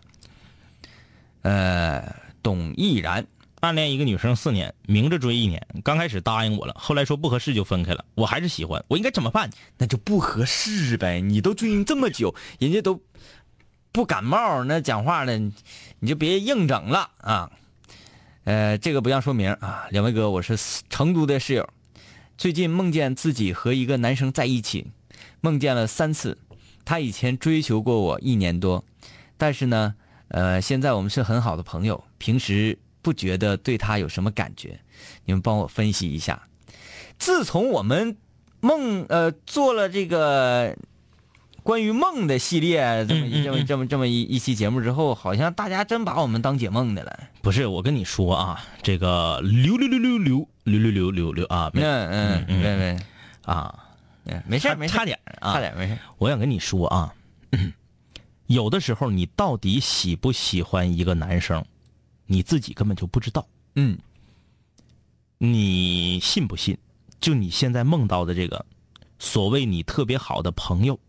[1.42, 3.28] 呃，董毅然。
[3.60, 9.50] 暗恋一个女生四年，明着追一年，刚开始答应我了，后来说不合适就分开了，我还是喜欢，我应该怎么办？
[9.78, 11.20] 那就不合适呗。
[11.20, 13.02] 你都追这么久，人家都
[13.92, 15.38] 不感冒，那讲话呢，
[16.00, 17.52] 你就别硬整了啊。
[18.46, 19.88] 呃，这个不让说明啊。
[19.92, 20.58] 两位哥，我是
[20.90, 21.70] 成都的室友，
[22.38, 24.88] 最近梦见自己和一个男生在一起，
[25.42, 26.38] 梦见了三次。
[26.86, 28.84] 他以前追求过我一年多，
[29.38, 29.94] 但是呢，
[30.30, 34.80] 呃，现在我们是很好的朋友，平时不觉得对他有什么感觉。
[35.26, 36.42] 你们帮我分析一下。
[37.18, 38.16] 自从我们
[38.62, 40.76] 梦呃做了这个
[41.64, 47.20] 关于梦的系列，这么嗯嗯嗯这么这么这么一一期节目之后，好像大家真把我们当解梦的了。
[47.42, 53.00] 不是，我跟你说啊，这个溜溜溜溜溜溜溜溜溜溜啊，没嗯嗯，嗯没没，
[53.46, 53.76] 啊，
[54.26, 55.98] 嗯没事没事差点儿啊，差点儿没事。
[56.18, 57.14] 我想跟你说啊，
[58.48, 61.64] 有的时候你到底喜不喜欢一个男生，
[62.32, 63.48] 你自己根本就不知道。
[63.76, 63.98] 嗯
[65.40, 66.78] 你信不信？
[67.20, 68.64] 就你现在梦到的这个
[69.18, 71.00] 所谓你特别好的朋友，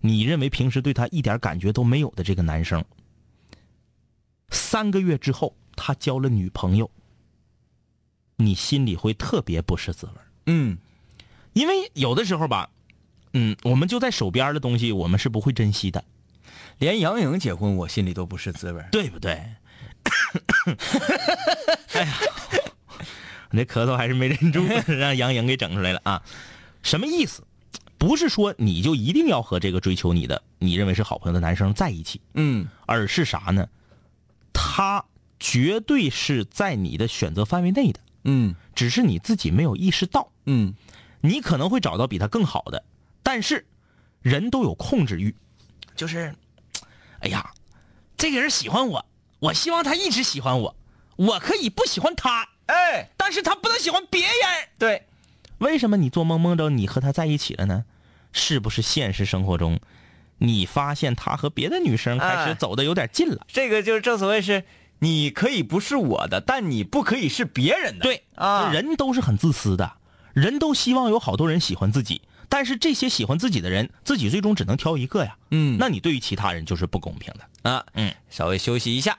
[0.00, 2.84] 你认为平时对他一点感觉都没有的这个男生，
[4.50, 6.88] 三个月之后他交了女朋友，
[8.36, 10.78] 你心里会特别不是滋味儿嗯
[11.54, 12.70] 因为有的时候吧，
[13.32, 16.04] 嗯，我们就在手边的东西，我们是不会珍惜的，
[16.78, 18.88] 连杨颖结婚我心里都不是滋味儿。
[18.92, 19.42] 对不对？
[21.94, 22.14] 哎呀，
[23.50, 26.22] 我这咳嗽还是没忍住， 让杨颖给整出来了啊！
[26.82, 27.42] 什么意思？
[27.98, 33.66] 不是说你就一定要和这个追求你的、你认为是好朋友的男生在一起，嗯而是啥呢？
[34.52, 35.04] 他
[35.40, 40.30] 绝对是在你的选择范围内的，嗯只是你自己没有意识到。
[40.44, 40.74] 嗯
[41.22, 42.84] 你可能会找到比他更好的，
[43.22, 43.66] 但是
[44.20, 45.34] 人都有控制欲，
[45.96, 46.34] 就是，
[47.20, 47.50] 哎呀，
[48.16, 49.04] 这个人喜欢我，
[49.46, 50.76] 我希望他一直喜欢我，
[51.16, 54.30] 我可以不喜欢他，哎，但是他不能喜欢别人。
[54.78, 55.06] 对，
[55.58, 57.84] 为什么你做梦梦着你和他在一起了呢？
[58.32, 59.80] 是不是现实生活中，
[60.38, 63.46] 你发现他和别的女生开始哎走的有点近了？
[63.48, 64.64] 这个就是正所谓是，
[64.98, 68.02] 你可以不是我的，但你不可以是别人的。
[68.02, 69.94] 对啊，人都是很自私的，
[70.34, 75.36] 人都希望有好多人喜欢自己，但是这些喜欢自己的人，自己最终只能挑一个呀。
[75.50, 77.70] 嗯那你对于其他人就是不公平的。
[77.70, 79.18] 啊，嗯，稍微休息一下。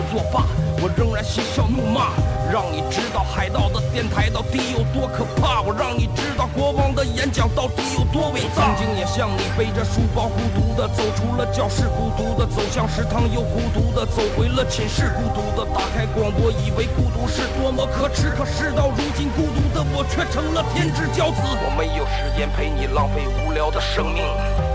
[0.11, 0.43] 作罢，
[0.83, 2.11] 我仍然嬉笑怒骂，
[2.51, 8.75] 让你知道海盗的电台到底有多可怕，我让你知道国王的演讲到底有多伟大。
[8.75, 21.39] 曾经也像你背着书包，孤独的走出了教室，孤独的走向食堂，又孤独的走回了寝室，孤独的打开广播，以为孤独是多么可耻，可事到如今，孤独的我却成了天之骄子。
[21.63, 24.27] 我没有时间陪你浪费无聊的生命。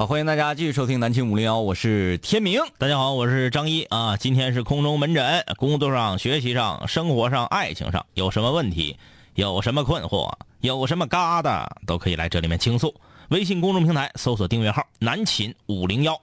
[0.00, 2.62] 好，欢迎大家继续收听南秦五零幺，我是天明。
[2.78, 4.16] 大家好，我是张一啊。
[4.16, 8.96] 今天是空中门诊，工作上、学习上、生活上、爱情上有什么问题，
[9.34, 10.32] 有什么困惑，
[10.62, 12.94] 有什么疙瘩，都可以来这里面倾诉。
[13.28, 16.18] 微信公众平台搜索订阅号“南秦五零幺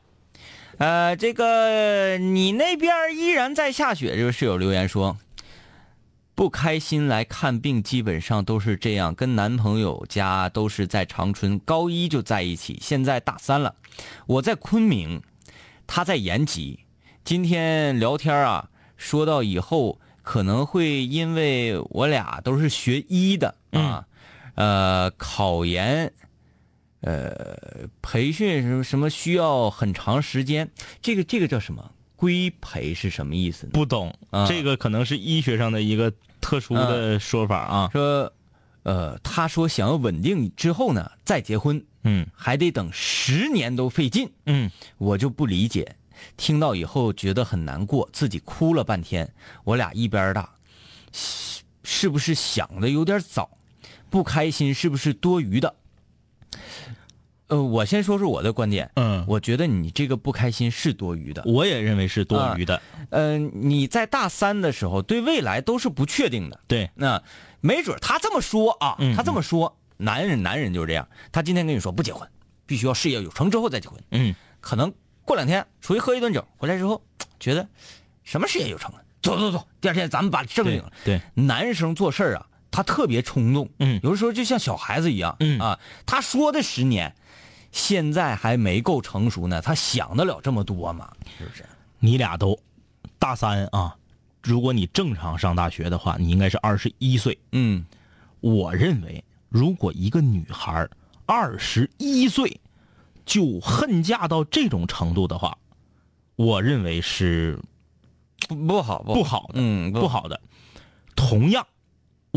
[0.80, 5.16] 呃，这个你那边依然在下雪，这位室友留言说，
[6.38, 9.16] 不开心来看病，基本上都是这样。
[9.16, 13.74] 跟男朋友家都是在长春，高一就在一起，现在大三了。
[14.28, 15.24] 我在昆明，
[15.88, 16.82] 他在延吉。
[17.24, 24.06] 今天聊天啊，说到以后可能会因为我俩都是学医的啊，
[24.54, 26.14] 呃，考研。
[27.02, 30.70] 呃，培训什么什么需要很长时间，
[31.02, 31.94] 这个这个叫什么？
[32.18, 33.72] 规培是什么意思”，呢？
[33.72, 37.90] 不懂、啊这个可能是医学上的一个特殊的说法啊。
[37.94, 38.34] 说，
[38.84, 45.96] 呃，他说想要稳定之后呢再结婚，嗯还得等十年都费劲，嗯，我就不理解。
[46.36, 49.32] 听到以后觉得很难过，自己哭了半天。
[49.64, 50.50] 我俩一边大，
[51.14, 53.50] 是是不是想的有点早？
[54.10, 55.76] 不开心是不是多余的？
[57.48, 58.92] 呃，我先说说我的观点。
[58.96, 61.44] 嗯我觉得你这个不开心是多余的。
[61.46, 62.82] 我也认为是多余的。
[63.10, 66.60] 嗯、你在大三的时候对未来都是不确定的。
[66.68, 67.22] 对，那
[67.62, 71.08] 没准他这么说啊，嗯他这么说，男人男人就是这样。
[71.32, 72.28] 他今天跟你说不结婚，
[72.66, 74.00] 必须要事业有成之后再结婚。
[74.12, 77.02] 嗯，可能过两天出去喝一顿酒，回来之后
[77.40, 77.68] 觉得
[78.24, 79.02] 什么事业有成了？
[79.22, 80.92] 走走走，第二天咱们把证领了。
[81.04, 87.14] 对，男生做事儿啊，他特别冲动，嗯有的时候就像小孩子一样，嗯啊，他说的十年，
[87.72, 91.12] 现在还没够成熟呢，他想得了这么多吗？
[91.38, 91.66] 是不是？
[92.00, 92.58] 你俩都
[93.20, 93.96] 大三啊，
[94.44, 97.38] 如果你正常上大学的话，你应该是二十一岁。
[97.52, 97.86] 嗯
[98.40, 100.88] 我认为，如果一个女孩
[101.26, 102.60] 二十一岁
[103.26, 105.58] 就恨嫁到这种程度的话，
[106.36, 107.60] 我认为是
[108.48, 110.40] 不不好不好的，嗯不好的。
[111.16, 111.66] 同样，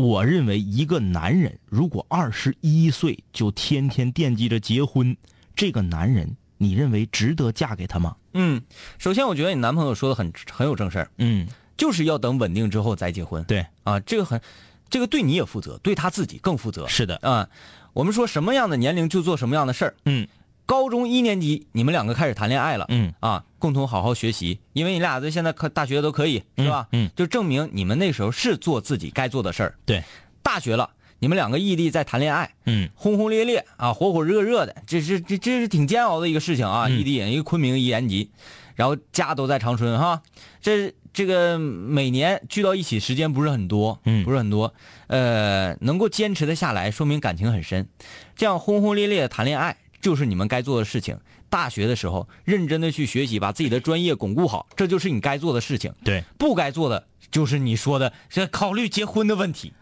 [0.01, 5.15] 我认为一个男人如果二十一岁就天天惦记着结婚，
[5.55, 8.15] 这个男人你认为值得嫁给他吗？
[8.33, 8.61] 嗯，
[8.97, 13.43] 首先我觉得你男朋友说的很很有正事儿，嗯，就是要等稳定之后再结婚。
[13.43, 14.41] 对，啊，这个很，
[14.89, 16.87] 这个对你也负责，对他自己更负责。
[16.87, 17.47] 是的，啊，
[17.93, 19.95] 我们说什么样的年龄就做什么样的事儿。
[20.05, 20.27] 嗯
[20.65, 26.87] 高中一年级，你们两个开始谈恋爱了，嗯啊，共同好好学习，因为你俩这现在可大学都可以，是吧？
[26.91, 29.75] 嗯嗯就证明你们那时候是做自己该做的事儿。
[29.85, 30.03] 对，
[30.41, 36.87] 大学了，你们两个异地在谈恋爱，嗯轰轰烈烈啊，火火热热的，这是这这是挺煎熬的一个事情啊。
[36.89, 38.31] 嗯异地人，一个昆明一延吉，
[38.75, 40.23] 然后家都在长春哈，
[40.59, 44.73] 这这个每年聚到一起时间不是很多，嗯不是很多，
[45.05, 47.87] 呃，能够坚持的下来，说明感情很深。
[48.35, 51.15] 这样轰轰烈烈的谈恋爱，就是你们该做的事情。
[51.51, 55.93] 大学的时候，认真的去学习，把自己的专业巩固好，这就是你该做的事情。
[56.03, 59.73] 对，不该做的，就是你说的这考虑结婚的问题。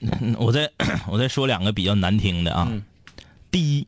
[0.00, 0.70] 嗯我再
[1.08, 2.68] 我再说两个比较难听的啊。
[2.70, 2.84] 嗯
[3.50, 3.86] 第一，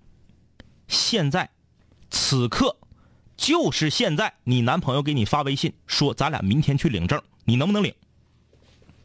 [0.89, 1.51] 现在
[2.11, 2.77] 此刻
[3.37, 7.95] 就是现在，你男朋友给你发微信说咱俩明天去领证，你能不能领？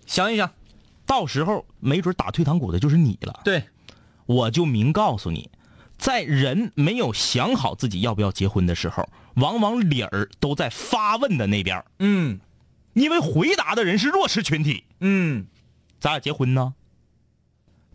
[0.05, 0.51] 想一想，
[1.05, 3.41] 到时候没准打退堂鼓的就是你了。
[3.43, 3.65] 对，
[4.25, 5.49] 我就明告诉你，
[5.97, 11.85] 在人没有想好自己要不要结婚的时候，往往理儿都在发问的那边儿。
[11.99, 12.39] 嗯。
[12.93, 14.83] 因为回答的人是弱势群体。
[14.99, 15.47] 嗯。
[15.99, 16.73] 咱俩结婚呢？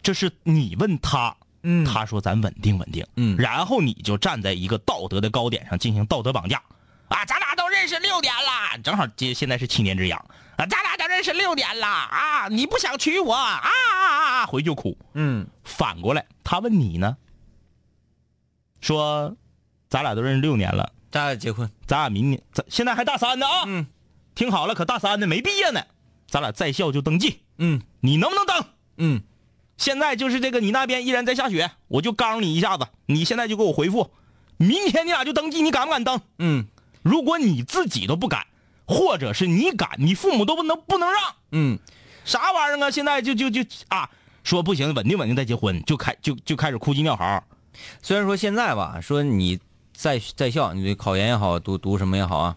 [0.03, 1.85] 这是你问他，嗯。
[1.85, 3.37] 他说咱稳定稳定，嗯。
[3.39, 6.63] 然后你就站在一个道德的高点上进行道德绑架，
[7.09, 10.19] 啊，咱俩都认识六年了，正好今现在是七年之痒，
[10.57, 14.97] 啊，咱俩都认识六年了，啊，你不想娶我，啊啊啊，回去就哭。
[15.15, 15.47] 嗯。
[15.65, 17.17] 反过来，他问你呢，
[18.81, 19.37] 说，
[19.89, 21.71] 咱俩都认识六年了，咱俩结婚。
[21.87, 23.87] 咱俩明年，咱现在还大三呢啊，嗯
[24.35, 25.83] 听好了，可大三呢，没毕业呢，
[26.29, 28.65] 咱俩在校就登记，嗯你能不能登？
[28.97, 29.23] 嗯
[29.77, 34.11] 现在就是这个，你那边依然在下雪，我就刚你一下子，你现在就给我回复，
[34.57, 36.21] 明天你俩就登记，你敢不敢登？
[36.39, 36.67] 嗯
[37.03, 38.47] 如果你自己都不敢，
[38.87, 41.21] 或者是你敢，你父母都不能不能让，
[41.53, 41.79] 嗯
[42.25, 42.91] 啥玩意儿啊？
[42.91, 44.09] 现在就就就啊，
[44.45, 47.43] 说不行，稳定稳定再结婚，就开就就开始哭鸡尿嚎。
[48.03, 49.59] 虽然说现在吧，说你
[49.93, 52.57] 在在校，你考研也好，读读什么也好啊，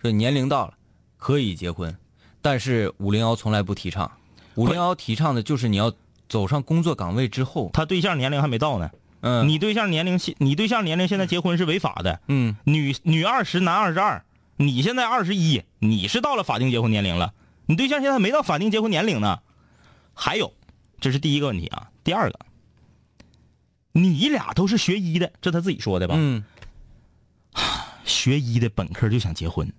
[0.00, 0.74] 说年龄到了
[1.16, 1.96] 可以结婚，
[2.42, 4.10] 但是五零幺从来不提倡。
[4.54, 5.92] 五零幺提倡的就是你要
[6.28, 14.24] 走上工作岗位之后，他对象年龄还没到呢，嗯，你对象年龄现你对象年龄现在结婚是违法的，嗯女女二十，男二十二，
[14.56, 17.34] 你现在二十一，你是到了法定结婚年龄了，
[17.66, 19.40] 你对象现在没到法定结婚年龄呢。
[20.20, 20.52] 还有，
[21.00, 21.90] 这是第一个问题啊。
[22.02, 22.40] 第二个，
[24.02, 26.14] 你俩都是学医的，这他自己说的吧？
[26.16, 26.44] 嗯，
[28.04, 29.72] 学医的本科就想结婚，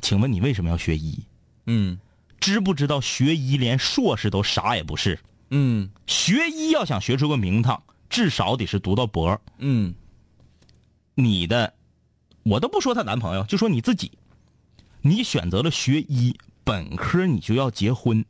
[0.00, 1.24] 请问你为什么要学医？
[1.66, 1.98] 嗯
[2.40, 5.18] 知不知道学医连硕士都啥也不是？
[5.50, 9.40] 嗯学医要想学出个名堂，至少得是读到博。
[9.58, 9.94] 嗯
[11.14, 11.72] 你的，
[12.42, 14.12] 我都不说她男朋友，就说你自己，
[15.00, 18.24] 你选择了学医本科，你就要结婚，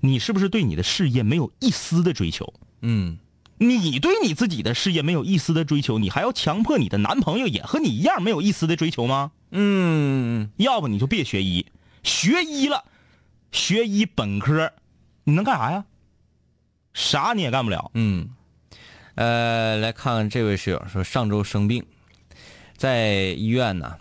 [0.00, 2.52] 你是不是对你的事业没有一丝的追求？
[2.82, 3.18] 嗯
[3.62, 9.32] 你对你自己的事业没有一丝的追求，你还要强迫你的男朋友也和你一样没有一丝的追求吗？
[9.50, 11.66] 嗯，要不你就别学医，
[12.02, 12.84] 学医了，
[13.52, 14.72] 学医本科，
[15.24, 15.84] 你能干啥呀？
[16.94, 17.90] 啥你也干不了。
[17.92, 18.30] 嗯，
[19.14, 21.84] 呃，来看看这位室友说，上周生病，
[22.78, 23.98] 在医院呢，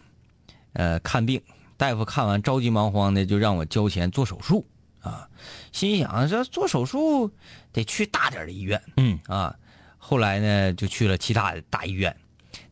[0.71, 1.41] 呃，看病，
[1.75, 4.65] 大夫看完着急忙慌的就让我交钱做手术
[5.01, 5.27] 啊，
[5.71, 7.31] 心想这做手术
[7.71, 9.55] 得去大点的医院嗯啊，
[9.97, 12.15] 后来呢就去了其他的大医院，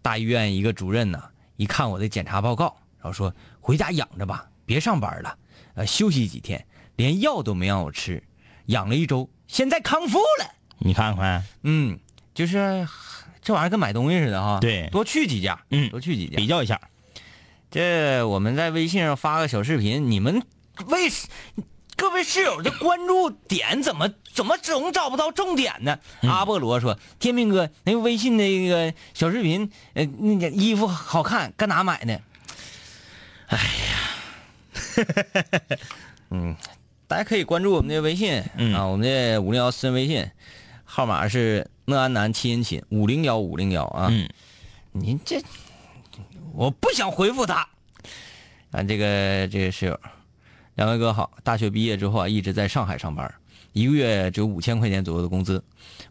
[0.02, 1.24] 大医院一个主任呢
[1.56, 5.38] 一看我的检查报告，然后说回家养着吧，别上班了，
[5.76, 8.22] 呃，休息几天，连药都没让我吃，
[8.66, 10.54] 养了一周，现在康复了。
[10.80, 12.00] 你看看，嗯，
[12.34, 12.88] 就是
[13.42, 14.60] 这玩意儿跟买东西似的哈。
[14.60, 16.46] 对多去几家，嗯多去几家比。
[16.46, 16.80] 较一下，
[17.72, 20.44] 这我们在微信上发个小视频，你们
[20.88, 21.10] 为
[21.98, 26.00] 各位室友的关注点怎么怎么总找不到重点呢？
[26.22, 32.22] 嗯阿波罗说：“天明哥，那个微信那个小视频，呃，那个衣服好看，搁哪买的？”
[33.50, 33.58] 哎
[33.90, 35.08] 呀，
[36.30, 36.56] 嗯，
[37.08, 40.30] 大家可以关注我们的微信、嗯啊，我们的五零幺私人微信
[40.86, 44.08] 号码是讷安南七音寝五零幺五零幺啊。
[44.12, 44.30] 嗯，
[44.92, 45.42] 您这，
[46.54, 47.68] 我不想回复他。
[48.72, 50.00] 啊，这个这个室友，
[50.78, 53.34] 两位哥好，大学毕业之后啊，一直在上海上班，
[53.74, 55.62] 一个月只有五千块钱左右的工资。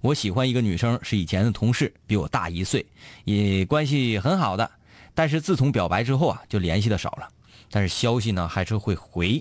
[0.01, 2.85] 我喜欢一个女生，是以前的同事，比我大一岁，
[3.25, 4.69] 也关系很好的。
[5.14, 7.29] 但是自从表白之后啊，就联系的少了，
[7.71, 9.41] 但是消息呢还是会回。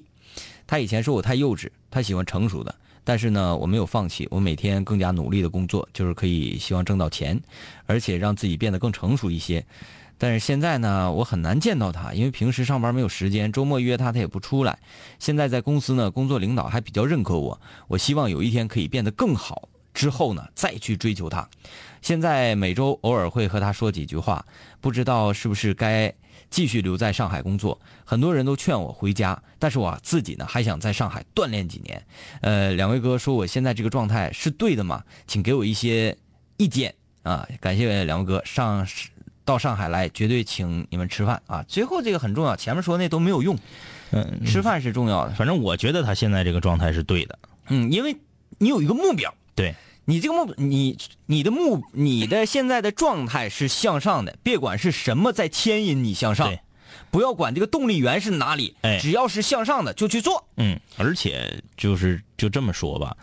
[0.68, 7.42] 她以前说我太幼稚，她喜欢成熟的，但是呢，我没有放弃，我每天更加努力的工作，就是可以希望挣到钱，
[7.88, 9.66] 而且让自己变得更成熟一些。
[10.18, 14.80] 但是现在呢，我很难见到他，因为平时上班没有时间，周末约他他也不出来。
[15.20, 21.48] 现在在公司呢，工作领导还比较认可我，我希望有一天可以变得更好，之后呢再去追求他。
[22.02, 24.46] 现在每周偶尔会和他说几句话，
[24.80, 26.14] 不知道是不是该
[26.50, 27.80] 继续留在上海工作。
[28.06, 32.06] 很多人都劝我回家，但是我自己呢还想在上海锻炼几年。
[32.42, 35.04] 呃，两位哥说我现在这个状态是对的吗？
[35.28, 36.16] 请给我一些
[36.58, 36.94] 意见
[37.24, 37.48] 啊！
[37.60, 38.86] 感谢两位哥上
[39.46, 41.64] 到上海来，绝对请你们吃饭啊！
[41.68, 43.58] 最后这个很重要，前面说那都没有用，
[44.12, 45.34] 嗯，吃饭是重要的。
[45.36, 47.40] 反正我觉得他现在这个状态是对的。
[47.70, 48.18] 嗯，因为
[48.58, 49.76] 你有一个目标，对，
[50.06, 56.60] 你这个目，你你的目，你的现在的状态是向上的，别管是什么在牵引你向上对，
[57.12, 60.48] 不要管这个动力源是哪里，哎只要是向上的就去做。
[60.58, 63.16] 嗯，而且就是就这么说吧，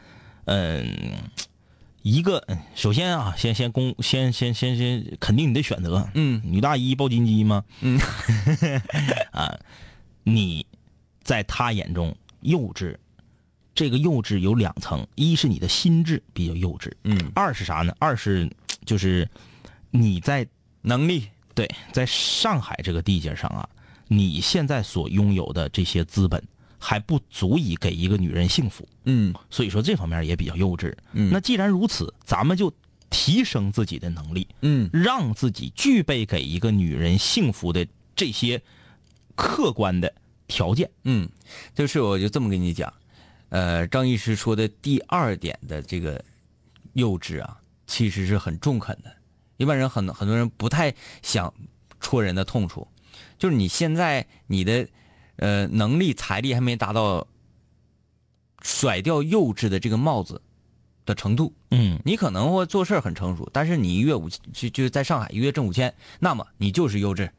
[0.45, 0.87] 嗯，
[2.03, 6.41] 一个嗯首先啊，先先公先先先先肯定你的选择，嗯。
[6.45, 7.65] 女大一抱金鸡吗？
[7.81, 7.99] 嗯，
[9.31, 9.57] 啊，
[10.25, 10.67] 你
[11.23, 12.97] 在他眼中幼稚，
[13.75, 17.95] 这个幼稚有两层，一是你的心智比较幼稚，嗯，二是啥呢？
[18.01, 18.51] 二是
[18.85, 19.29] 就是
[19.91, 20.47] 你在
[20.81, 23.69] 能力，对，在上海这个地界上啊，
[24.09, 26.43] 你现在所拥有的这些资本
[26.85, 30.93] 还不足以给一个女人幸福，嗯所以说这方面也比较幼稚。
[31.13, 32.75] 嗯那既然如此，咱们就
[33.09, 38.61] 提升自己的能力，嗯让自己具备给一个女人幸福的这些
[39.37, 40.13] 客观的
[40.49, 40.91] 条件。
[41.05, 41.29] 嗯，
[41.73, 42.93] 就是我就这么跟你讲，
[43.51, 46.23] 呃，张医师说的第二点的这个
[46.95, 47.57] 幼稚啊，
[47.87, 49.17] 其实是很中肯的。
[49.57, 51.55] 一般人很很多人不太想
[52.01, 52.89] 戳人的痛处，
[53.39, 54.89] 就是你现在你的
[55.37, 57.27] 呃能力财力还没达到
[58.63, 60.41] 甩掉幼稚的这个帽子
[61.05, 67.31] 的程度，嗯你可能会做事很成熟，但是你一月五就就在上海一月挣五千，那么你就是幼稚。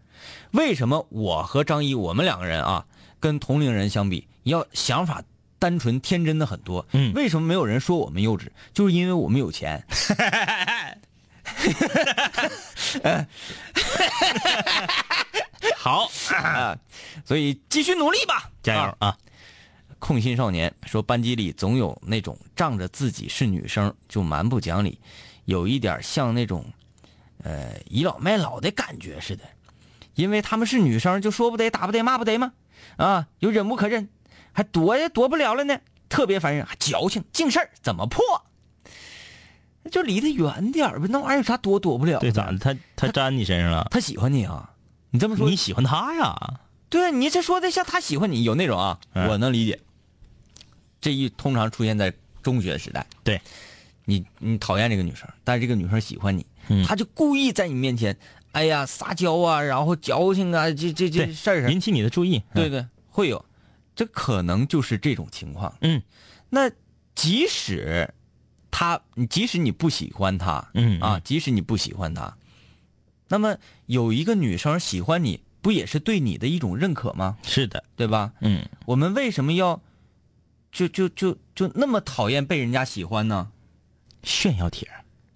[0.51, 2.85] 为什么我和张一我们两个人啊，
[3.19, 5.23] 跟同龄人相比，要想法
[5.59, 6.85] 单纯天真的很多？
[6.91, 8.47] 嗯为什么没有人说我们幼稚？
[8.73, 9.85] 就是因为我们有钱。
[15.75, 16.77] 好，啊，
[17.25, 19.17] 所以继续努力吧，加油啊啊！
[19.99, 24.99] 空心少年说，班级里总有那种仗着自己是女生就蛮不讲理，
[25.45, 26.65] 有一点像那种，
[27.43, 29.43] 呃倚老卖老的感觉似的。
[30.15, 32.53] 因为他们是女生，就说不得、打不得、骂不得吗？
[32.97, 34.09] 啊，又忍无可忍，
[34.51, 38.23] 还躲也躲不了了呢，特别烦人，还矫情，净事儿怎么破？
[39.91, 42.19] 就离他远点儿呗，那玩意儿有啥躲躲不了的？
[42.19, 42.57] 对，咋的？
[42.57, 43.87] 他他粘你身上了？
[43.91, 44.69] 他喜欢你啊？
[45.11, 46.59] 你这么说你喜欢他呀？
[46.89, 49.79] 对啊，你这说的像他喜欢你，有那种啊，嗯我能理解。
[51.01, 53.41] 这一通常出现在中学时代，对，
[54.05, 58.17] 你你讨厌这个女生，但是这个女生喜欢你，嗯她就故意在你面前，
[58.53, 62.41] 哎呀撒娇啊，然后矫情啊，这这这事儿上，引起你的注意。
[62.53, 63.43] 对对，会有，
[63.95, 65.75] 这可能就是这种情况。
[65.81, 66.01] 嗯
[66.49, 66.71] 那
[67.15, 68.09] 即使
[68.75, 68.99] 他，
[69.29, 72.35] 即使你不喜欢他，嗯啊，即使你不喜欢他，
[73.27, 73.55] 那么
[73.85, 77.37] 有一个女生喜欢你，不也是对你的一种认可吗？
[77.43, 78.33] 是的，对吧？
[78.41, 79.79] 嗯，我们为什么要
[80.71, 83.51] 就就就就那么讨厌被人家喜欢呢？
[84.23, 84.89] 炫耀帖，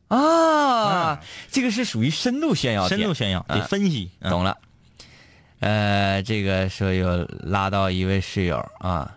[0.08, 1.22] 啊，
[1.52, 4.10] 这个是属于深度炫耀帖，深度炫耀得啊分析。
[4.22, 4.58] 嗯懂了。
[5.60, 9.17] 呃，这个说有拉到一位室友啊，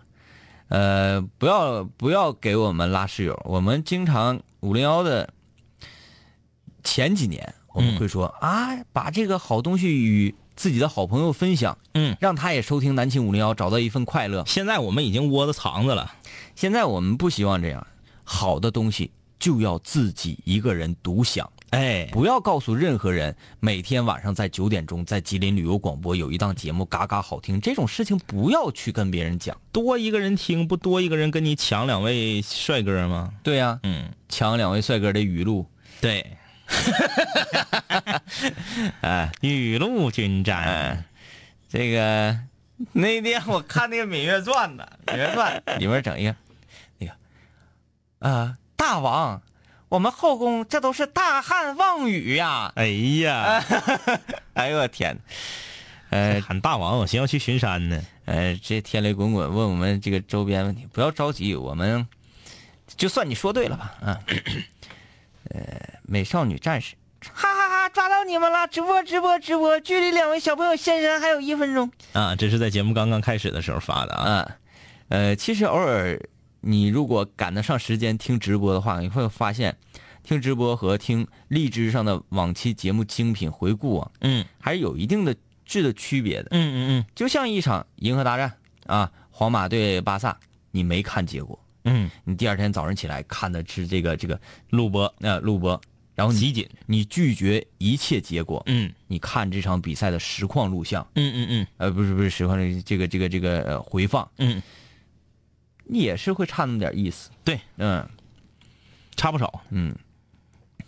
[0.71, 5.33] 呃，不要不要给我们拉室友，我们经常五零幺的
[6.81, 14.45] 前几年我们嗯会说、啊，把这个好东西与自己的好朋友分享，嗯，让他也收听南青五零幺，找到一份快乐。
[14.47, 16.13] 现在我们已经窝着藏着了。
[16.55, 17.85] 现在我们不希望这样，
[18.23, 21.51] 好的东西就要自己一个人独享。
[21.71, 27.61] 哎，不要告诉任何人，每天晚上在九点钟在吉林旅游广播有一档节目，嘎嘎好听。
[27.61, 29.57] 这种事情不要去跟别人讲。
[29.71, 33.33] 多一个人听，不多一个人跟你抢两位帅哥吗？
[33.41, 35.65] 对呀、嗯，抢两位帅哥的语录。
[36.01, 36.35] 对，
[38.99, 40.61] 哎雨露均沾。
[40.61, 41.05] 哎，
[41.69, 42.37] 这个
[42.91, 46.35] 那天我看那个《芈月传》呢，《芈月传》里面整一个
[46.97, 47.13] 那个，
[48.19, 49.41] 呃，大王，
[49.91, 52.71] 我们后宫这都是大汉望雨呀！
[52.75, 52.87] 哎
[53.19, 53.61] 呀，
[54.55, 55.19] 哎呦我天，
[56.11, 58.01] 呃喊大王，我寻思要去巡山呢。
[58.23, 62.07] 呃，这天雷滚滚问我们这个周边问题，不要着急，我们
[62.95, 64.19] 就算你说对了吧，啊，
[65.51, 65.61] 呃，
[66.03, 66.95] 美少女战士，
[67.33, 68.65] 哈哈哈，抓到你们了！
[68.69, 71.91] 直播直播直播，距离两位小朋友现身还有一分钟。
[72.13, 74.23] 啊，这是在节目刚刚开始的时候发的啊。
[74.23, 74.51] 啊，
[75.09, 76.17] 呃，其实偶尔
[76.61, 79.75] 你如果赶得上时间听直播的话，你会发现，
[80.23, 84.45] 听直播和听荔枝上的往期节目精品回顾啊，嗯。
[84.59, 85.35] 还是有一定的
[85.65, 86.49] 质的区别的。
[86.51, 87.05] 嗯嗯嗯。
[87.15, 88.53] 就像一场银河大战
[88.85, 90.37] 啊，皇马对巴萨，
[90.71, 92.05] 你没看结果，嗯。
[92.05, 94.39] 嗯，你第二天早上起来看的是这个这个
[94.69, 95.81] 录播呃录播，
[96.13, 98.91] 然后你集锦，你拒绝一切结果，嗯。
[99.07, 101.67] 你看这场比赛的实况录像，嗯嗯嗯。
[101.77, 104.61] 呃，不是不是实况，这个这个这个呃回放，嗯，你
[105.99, 107.29] 也是会差那么点意思。
[107.43, 108.07] 对，嗯
[109.15, 109.61] 差不少。
[109.69, 109.95] 嗯。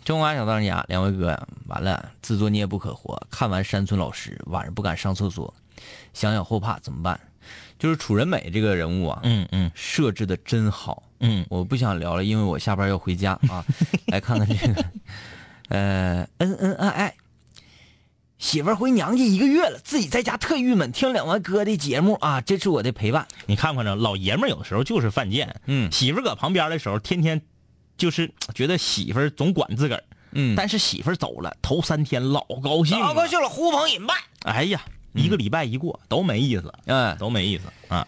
[0.04, 3.18] 中华小当家，两位哥，完了，自作孽不可活。
[3.30, 5.54] 看完山村老师，晚上不敢上厕所，
[6.12, 7.18] 想想后怕怎么办？
[7.78, 11.02] 就是楚人美这个人物啊，嗯嗯设置的真好。
[11.20, 13.64] 嗯我不想聊了，因为我下班要回家啊。
[14.08, 14.84] 来看看这个，
[15.70, 17.14] 呃，恩恩爱爱，
[18.38, 23.26] 媳妇儿回娘家一个月了，自己在家特郁闷，听两位哥的节目啊，这是我的陪伴。
[23.46, 27.40] 你看看着老爷们儿有的时候就是犯贱，嗯媳妇儿搁旁边的时候，天天
[27.96, 33.26] 就是觉得媳妇儿总管自个儿，嗯但是媳妇儿走了，头三天老高兴，老高。
[33.26, 34.16] 兴了，呼朋引伴。
[34.42, 34.82] 哎呀，
[35.12, 38.06] 一个礼拜一过都没意思，嗯，都没意思啊。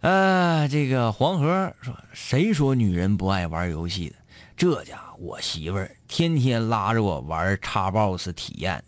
[0.00, 4.16] 呃，这个黄河说，谁说女人不爱玩游戏的？
[4.56, 8.82] 这家伙，我媳妇儿天天拉着我玩叉 box 体验啊，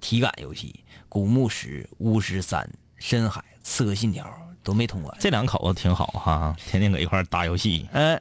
[0.00, 4.26] 体感游戏，古墓石、巫师三、深海、刺客信条
[4.62, 5.16] 都没通关。
[5.20, 7.88] 这两口子挺好哈，天天搁一块打游戏。
[7.92, 8.20] 嗯、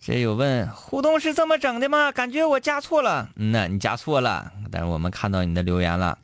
[0.00, 2.10] 这有问互动是这么整的吗？
[2.12, 3.30] 感觉我加错了。
[3.36, 6.18] 嗯呐，你加错了，但是我们看到你的留言了。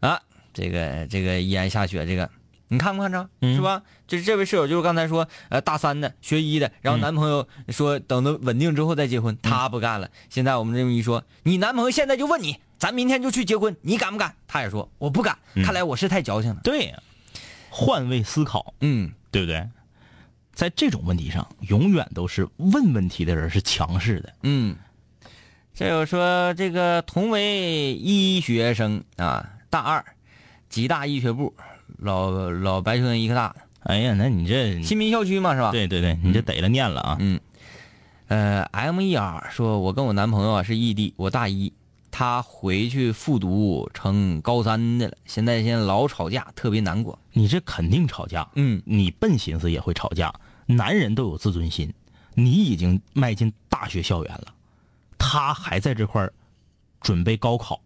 [0.00, 0.20] 啊，
[0.52, 2.30] 这个这个依然下雪，这个
[2.68, 3.28] 你看不看着？
[3.40, 3.82] 嗯是吧？
[4.06, 10.10] 这这位室友就是刚才说，呃，大三的学医的，然后嗯男朋友说等到稳定之后再结婚，他不干了。
[10.28, 14.34] 现在我们这么一说，你男朋友现在就问你，咱明天就去结婚，你敢不敢？
[14.46, 15.38] 他也说我不敢。
[15.54, 16.60] 嗯看来我是太矫情了。
[16.64, 17.02] 对呀，
[17.70, 19.68] 换位思考，嗯对不对？
[20.52, 24.32] 在这种问题上，永远都是问问题的人是强势的。
[24.42, 24.76] 嗯，
[25.74, 30.04] 这有说这个同为医学生啊，大二，
[30.68, 31.52] 吉大医学部，
[31.98, 35.72] 老老白村医科大，哎呀，那你这，新民校区嘛是吧？。
[35.72, 37.16] 对对对，你这逮了念了啊。
[37.18, 37.40] 嗯，
[38.28, 41.72] 呃，M E R 说，我跟我男朋友啊是异地，我大一，
[42.16, 47.18] 他回去复读成高三的了，现在现在老吵架，特别难过。
[47.32, 48.48] 你这肯定吵架。
[48.54, 50.32] 嗯你笨寻思也会吵架。
[50.66, 51.92] 男人都有自尊心，
[52.34, 54.54] 你已经迈进大学校园了，
[55.18, 56.32] 他还在这块儿
[57.00, 57.80] 准备高考。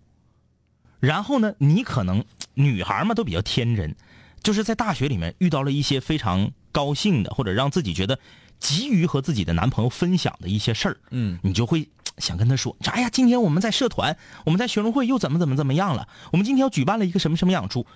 [1.00, 2.22] 然后呢，你可能
[2.52, 3.96] 女孩嘛都比较天真，
[4.42, 8.18] 就是在大学里面遇到了一些非常高兴的，或者让自己觉得
[8.60, 11.88] 急于和自己的男朋友分享的一些事儿，嗯你就会
[12.20, 16.08] 想跟他说：“说哎呀，今天我们在社团，我们在学生会又怎么怎么怎么样了？
[16.32, 17.86] 我们今天要举办了一个什么什么演出。”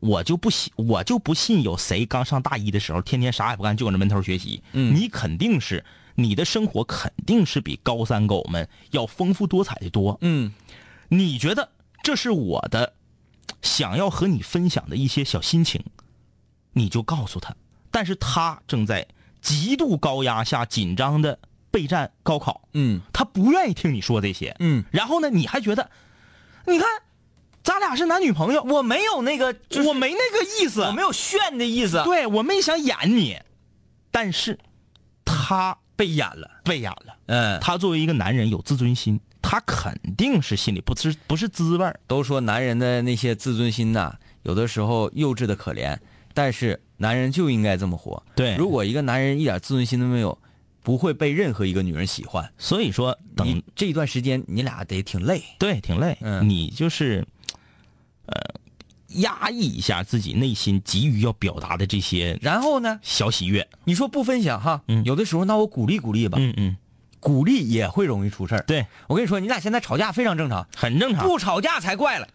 [0.00, 4.60] 我就不信，我就不信有谁刚上大一的时候，天天啥也不干，就搁那闷头学习。
[4.72, 5.84] 嗯你肯定是
[6.16, 10.18] 你的生活肯定是比高三狗们要丰富多彩的多。
[10.20, 10.52] 嗯
[11.06, 11.70] 你觉得
[12.02, 12.94] 这是我的
[13.62, 15.80] 想要和你分享的一些小心情，
[16.72, 17.54] 你就告诉他。
[17.92, 19.06] 但是他正在
[19.40, 21.38] 极度高压下紧张的
[21.72, 24.54] 备战高考，嗯他不愿意听你说这些。
[24.60, 25.90] 嗯，然后呢，你还觉得，
[26.66, 26.86] 你看，
[27.64, 33.40] 咱俩是男女朋友，我没有那个，就是我没那个意思，我没有炫的意思，对我没想演你，
[34.10, 34.58] 但是
[35.24, 36.60] 他被演了。
[36.64, 37.16] 被演了。
[37.26, 45.96] 嗯，他作为一个男人有自尊心，他肯定是心里不是不是滋味儿都说男人的那些自尊心呐，有的时候幼稚的可怜，
[46.34, 48.22] 但是男人就应该这么活。
[48.36, 50.38] 对如果一个男人一点自尊心都没有，
[50.82, 52.52] 不会被任何一个女人喜欢。
[52.58, 55.42] 所以说，等你这一段时间你俩得挺累。
[55.58, 57.26] 对挺累，嗯你就是
[58.26, 58.34] 呃
[59.20, 63.68] 压抑一下自己内心急于要表达的这些然后呢，小喜悦。
[63.84, 66.76] 你说不分享哈，嗯有的时候那我鼓励鼓励吧，嗯嗯，
[67.20, 68.62] 鼓励也会容易出事儿。
[68.66, 71.26] 对，我跟你说，你俩现在吵架非常正常，很正常。
[71.26, 72.26] 不吵架才怪了。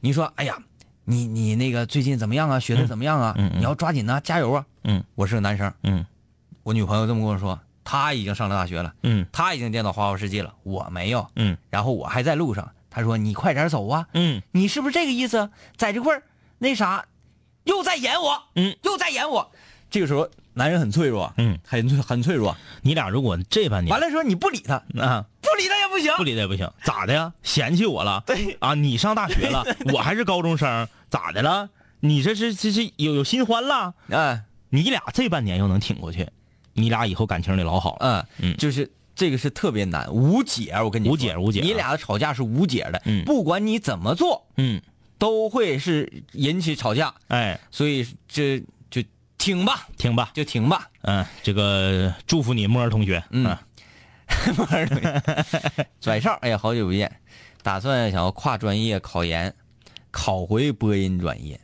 [0.00, 0.56] 你说，哎呀，
[1.04, 2.60] 你你那个最近怎么样啊？
[2.60, 3.34] 学的怎么样啊？
[3.36, 4.64] 嗯嗯嗯你要抓紧呐、加油啊！
[4.84, 6.06] 嗯我是个男生，嗯
[6.62, 7.58] 我女朋友这么跟我说，
[7.90, 11.26] 她已经上了大学了，嗯他已经见到花花世界了，我没有。
[11.34, 14.06] 嗯然后我还在路上，他说你快点走啊！
[14.14, 15.50] 嗯你是不是这个意思？
[15.76, 16.22] 在这块儿
[16.58, 17.04] 那啥，
[17.64, 19.50] 又在演我，嗯，又在演我。
[19.90, 22.56] 这个时候男人很脆弱，嗯，很脆很脆弱。
[22.82, 26.14] 你俩如果这半年完了说你不理他，啊不理他也不行。
[26.16, 27.32] 不理他也不行，咋的呀？
[27.42, 28.22] 嫌弃我了？
[28.24, 31.70] 对啊，你上大学了， 我还是高中生，咋的了？
[31.98, 33.94] 你这是这是有有新欢了？
[34.10, 36.28] 哎，你俩这半年又能挺过去，
[36.80, 38.26] 你俩以后感情得老好了。
[38.38, 38.56] 嗯嗯。
[38.56, 40.72] 就是这个是特别难，无解。
[40.82, 41.12] 我跟你说。
[41.12, 41.64] 无解无解啊。
[41.64, 43.24] 你俩的吵架是无解的，嗯。
[43.24, 44.80] 不管你怎么做，嗯，
[45.18, 47.14] 都会是引起吵架。
[47.28, 49.02] 哎，所以这就
[49.36, 50.88] 挺吧，听吧，就挺吧。
[51.02, 53.56] 嗯，这个祝福你，木儿同学，嗯。
[54.56, 55.86] 莫儿同学。
[56.00, 57.10] 拽少，哎呀，好久不见，
[57.62, 59.52] 打算想要跨专业考研，
[60.12, 61.60] 考回播音专业。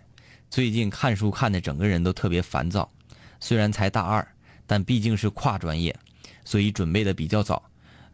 [0.50, 2.90] 最近看书看的整个人都特别烦躁，
[3.38, 4.26] 虽然才大二，
[4.66, 5.94] 但毕竟是跨专业，
[6.44, 7.62] 所以准备的比较早。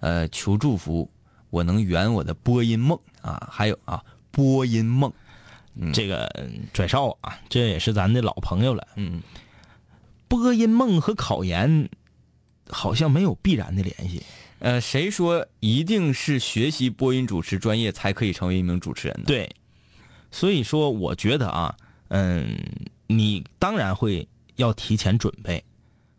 [0.01, 1.11] 呃，求祝福，
[1.51, 3.49] 我能圆我的播音梦啊！
[3.51, 5.13] 还有啊，播音梦，
[5.93, 8.87] 这个嗯拽少啊，这也是咱的老朋友了。
[8.97, 9.23] 嗯，
[10.27, 11.89] 播音梦和考研
[12.69, 14.23] 好像没有必然的联系。
[14.59, 19.25] 呃，谁说一定是学习播音主持专业才可以成为一名主持人呢？
[19.27, 19.51] 对，
[20.31, 21.77] 所以说我觉得啊，
[22.09, 22.59] 嗯，
[23.07, 24.27] 你当然会
[24.57, 25.63] 要提前准备，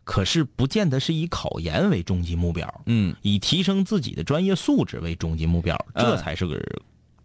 [0.04, 6.60] 可是不见得是以考研为终极目标，嗯，以提升自己的专业素质为终极目标，这嗯才是个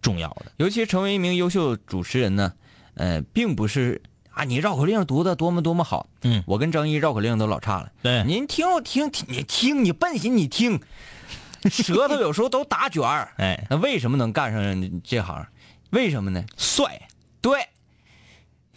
[0.02, 0.52] 重要的。
[0.58, 2.54] 尤其成为一名优秀主持人呢，
[2.94, 4.02] 呃，并不是
[4.32, 7.92] 啊，你绕口令读的多么多么好，嗯我跟张一绕口令都老差了。
[8.02, 10.80] 对您听我听听，你听你笨心你听，
[11.70, 13.34] 舌头有时候都打卷儿。
[13.38, 15.46] 哎，那为什么能干上这行？
[15.90, 16.42] 为什么呢？
[16.56, 17.10] 帅，
[17.42, 17.68] 对，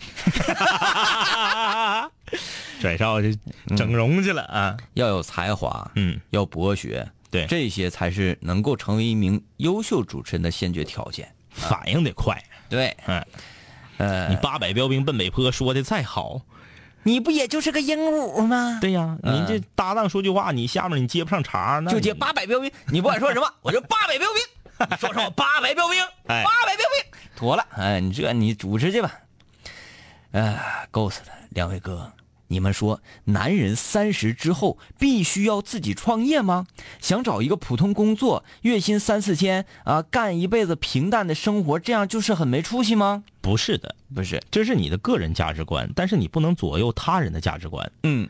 [2.81, 3.29] 拽少就
[3.77, 4.77] 整容去了啊。
[4.95, 7.47] 要有才华，嗯，要博学，对。
[7.47, 11.33] 这些才是能够成为一名优秀主持人的先决条件。
[11.51, 12.43] 反应得快。
[12.71, 13.25] 对，嗯，
[13.99, 16.41] 呃，你八百标兵奔北坡说的再好，
[17.03, 18.79] 你不也就是个鹦鹉吗？
[18.81, 19.35] 对呀，嗯。
[19.35, 26.43] 你这搭档说句话，你下面你接不上茬，那就接八百标兵，你不管说什么， 我就八百标兵，说说什么八百标兵，哎。
[26.43, 27.05] 八百标兵，
[27.37, 29.13] 妥了，哎，你这你主持去吧，
[30.33, 32.13] 哎，够死了，两位哥，
[32.49, 36.67] 你们说男人三十之后必须要自己创业吗？
[37.01, 43.25] 想找一个普通工作，月薪三四千啊，干一辈子平淡的生活，这样就是很没出息吗？
[43.43, 47.93] 不是的，不是，这是你的个人价值观，但是你不能左右他人的价值观。
[48.03, 48.29] 嗯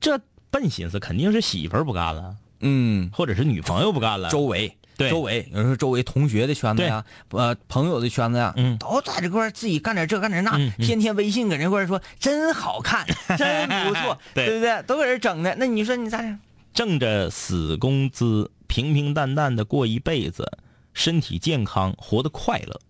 [0.00, 4.28] 这笨心思肯定是媳妇儿不干了，嗯，或者是女朋友不干了。
[4.28, 4.76] 周围。
[4.96, 5.10] 对。
[5.10, 8.76] 周围有时候周围同学的圈子呀，呃，朋友的圈子呀，嗯。
[8.78, 13.06] 都在这块自己干点这干点那，天天微信搁这块儿说真好看，
[13.38, 14.46] 真不错，对。
[14.46, 14.82] 不对？
[14.86, 16.38] 都搁这整的，那你说你咋整？
[16.72, 20.58] 挣着死工资，平平淡淡的过一辈子，
[20.92, 22.80] 身体健康，活得快乐，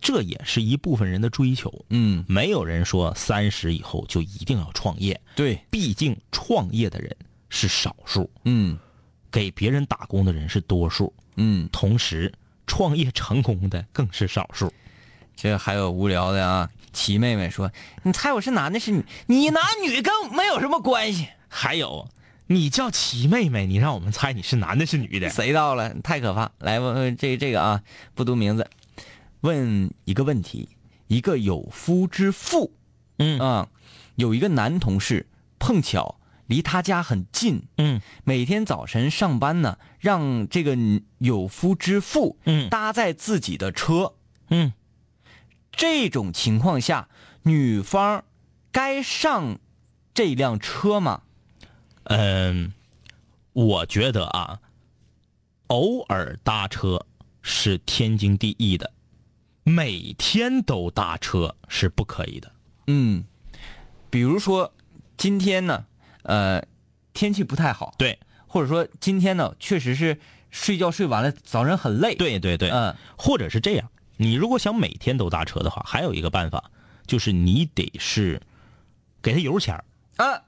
[0.00, 1.72] 这也是一部分人的追求。
[1.90, 7.16] 嗯，没有人说三十以后就一定要创业，对，毕竟创业的人
[7.48, 8.76] 是少数，嗯
[9.30, 12.32] 给别人打工的人是多数，嗯，同时
[12.66, 14.72] 创业成功的更是少数。
[15.36, 16.68] 这还有无聊的啊。
[16.92, 17.70] 齐妹妹说
[18.02, 19.04] ：“你猜我是男的是女？
[19.26, 21.28] 你男女跟没有什么关系。
[21.46, 22.08] 还有，
[22.46, 25.28] 你叫齐妹妹，你让我们猜你是男的是女的？
[25.30, 25.94] 谁到了？
[26.02, 26.50] 太可怕！
[26.58, 27.82] 来问问这这个啊，
[28.14, 28.68] 不读名字，
[29.42, 30.70] 问一个问题：
[31.06, 32.72] 一个有夫之妇，
[33.18, 33.68] 嗯啊，
[34.16, 35.26] 有一个男同事
[35.58, 36.18] 碰巧
[36.48, 40.76] 离他家很近，嗯每天早晨上班呢，让这个
[41.18, 44.14] 有夫之妇嗯搭载自己的车。
[44.48, 44.72] 嗯，
[45.70, 47.08] 这种情况下，
[47.42, 48.24] 女方
[48.72, 49.58] 该上
[50.14, 51.22] 这辆车吗？
[52.04, 52.72] 嗯，
[53.52, 54.60] 我觉得啊，
[55.66, 57.04] 偶尔搭车
[57.42, 58.90] 是天经地义的，
[59.64, 62.50] 每天都搭车是不可以的。
[62.86, 63.24] 嗯，
[64.08, 64.72] 比如说
[65.18, 65.84] 今天呢，
[66.22, 66.62] 呃，
[67.12, 68.18] 天气不太好，对。
[68.46, 70.18] 或者说今天呢，确实是
[70.50, 72.96] 睡觉睡完了，早上很累。，对对对，嗯。
[73.16, 76.70] 或者是这样，你如果想每天都搭车的话，还有一个办法，
[77.06, 78.40] 就是你得是
[79.20, 79.84] 给他油钱儿
[80.16, 80.42] 啊，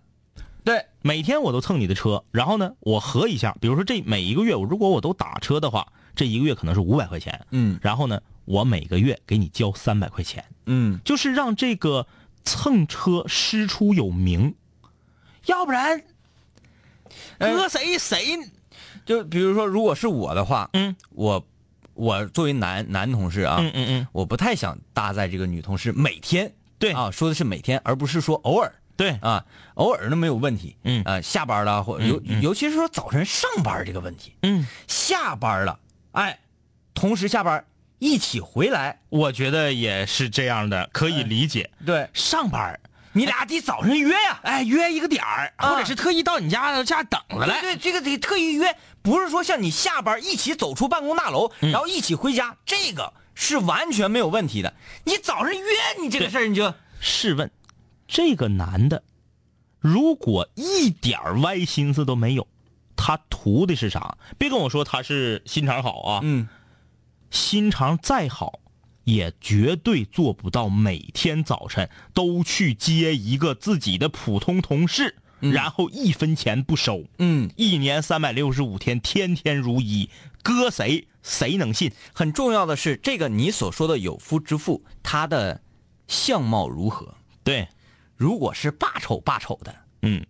[0.64, 7.78] 对，每天我都蹭你的车，然后呢，我合一下，比如说这每一个月，我如果我都打车的话，这一个月可能是五百块钱，嗯。
[7.82, 12.06] 然后呢，我每个月给你交三百块钱，嗯，就是让这个
[12.44, 14.54] 蹭车师出有名，
[15.46, 16.02] 要不然，
[17.38, 17.52] 哎。
[17.52, 18.38] 搁谁谁，
[19.04, 20.94] 就比如说，如果是我的话，嗯。
[21.10, 21.44] 我
[21.94, 26.52] 我作为男男同事啊，嗯嗯嗯，我不太想搭载这个女同事每天。
[26.78, 26.92] 对。
[26.92, 30.76] 啊，说的是每天，而不是说偶尔对，啊，偶尔那没有问题。
[30.84, 31.02] 嗯。
[31.04, 35.78] 啊，下班了或尤尤其是说早晨上班这个问题，嗯，下班了，
[36.12, 36.38] 哎，
[36.94, 37.64] 同时下班
[37.98, 41.70] 一起回来，我觉得也是这样的，可以理解。
[41.84, 42.08] 对。
[42.12, 42.80] 上班儿
[43.12, 44.40] 你俩得早上约呀。
[44.42, 47.60] 哎，约一个点儿，啊或者是特意到你家家等着来。
[47.60, 54.74] 对对，这个得特意约，不是说像你下班一起走出办公大楼，嗯然后一起回家，这个是完全没有问题的。
[55.04, 55.64] 你早上约
[56.00, 57.50] 你这个事儿，你就试问，
[58.06, 59.02] 这个男的，
[59.78, 62.46] 如果一点儿歪心思都没有，
[62.96, 64.16] 他图的是啥？
[64.38, 66.48] 别跟我说他是心肠好啊，嗯
[67.30, 68.59] 心肠再好，
[69.10, 77.04] 也绝对做不到每天早晨都去接一个自己的普通同事，然后一分钱不收。
[77.18, 80.08] 嗯，一年三百六十五天，天天如一，
[80.42, 81.90] 搁谁谁能信？
[82.12, 85.60] 很重要的是，这个你所说的有夫之妇，他的
[86.06, 87.12] 相貌如何？
[87.42, 87.66] 对，
[88.16, 90.24] 如果是霸丑霸丑的，嗯，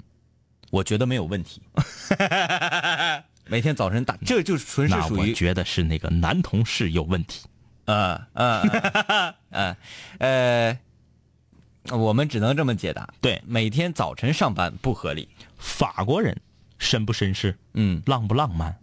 [0.71, 1.61] 我觉得没有问题。
[3.47, 7.43] 每天早晨打，这就纯是那我属于觉得是那个男同事有问题。
[7.91, 9.77] 呃呃呃
[10.19, 13.09] 呃，我们只能这么解答。
[13.21, 15.29] 对每天早晨上班不合理。
[15.59, 16.37] 法国人
[16.79, 18.77] 绅不绅士，嗯，浪不浪漫？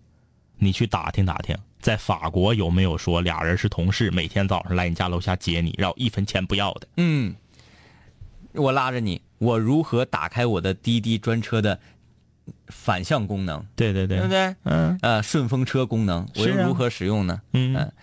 [0.58, 6.88] 你去打听打听，在法国有没有说俩人是同事，每天早上来你家楼下接你，然后一分钱不要的？
[6.98, 7.36] 嗯，
[8.54, 11.80] 我拉着你，我如何打开我的滴滴专车的
[12.68, 14.56] 反向功能，对对对对不对？
[14.64, 17.42] 嗯呃，顺风车功能，我又如何使用呢？
[17.54, 17.94] 嗯呃，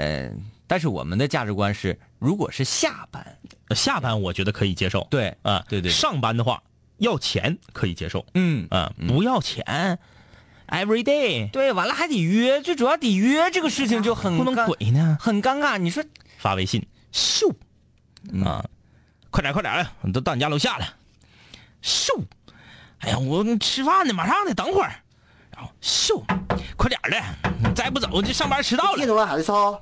[0.00, 0.32] 呃，
[0.66, 3.38] 但是我们的价值观是，如果是下班，
[3.76, 5.06] 下班我觉得可以接受。
[5.10, 6.62] 对啊，对对对上班的话
[6.96, 8.24] 要钱可以接受。
[8.32, 9.98] 嗯啊，不要钱
[10.68, 15.18] ，every day 对，完了还得约，最主要得约这个事情就很不能鬼呢。
[15.20, 15.76] 很尴尬。
[15.76, 16.02] 你说，
[16.38, 16.82] 发微信，
[17.12, 17.52] 咻，
[18.42, 18.64] 啊，
[19.30, 20.94] 快点快点的，我都到你家楼下了，
[21.82, 22.24] 咻，
[23.00, 24.94] 哎呀，我吃饭呢，马上的，等会儿，
[25.50, 26.24] 然后咻，
[26.78, 27.22] 快点的，
[27.68, 28.92] 你再不走就上班迟到了。
[28.92, 29.78] 几点钟了还在吵？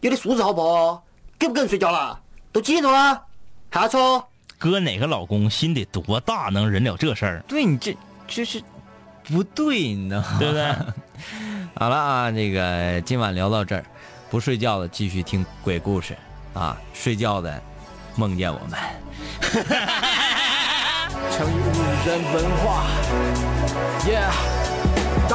[0.00, 1.02] 有点素质好不好？
[1.38, 2.18] 给不给人睡觉了？
[2.52, 3.22] 都几点钟了？
[3.70, 4.28] 还要吵？
[4.58, 7.96] 哥哪个老公心得多大，能忍了这事儿，对你这
[8.26, 8.62] 这是
[9.24, 10.74] 不对呢，对不对？
[11.76, 13.84] 好了啊，这个今晚聊到这儿，
[14.28, 16.16] 不睡觉的继续听鬼故事
[16.52, 17.62] 啊，睡觉的
[18.16, 18.78] 梦见我们。
[21.30, 22.84] 成语五人文化
[24.04, 24.69] ，Yeah。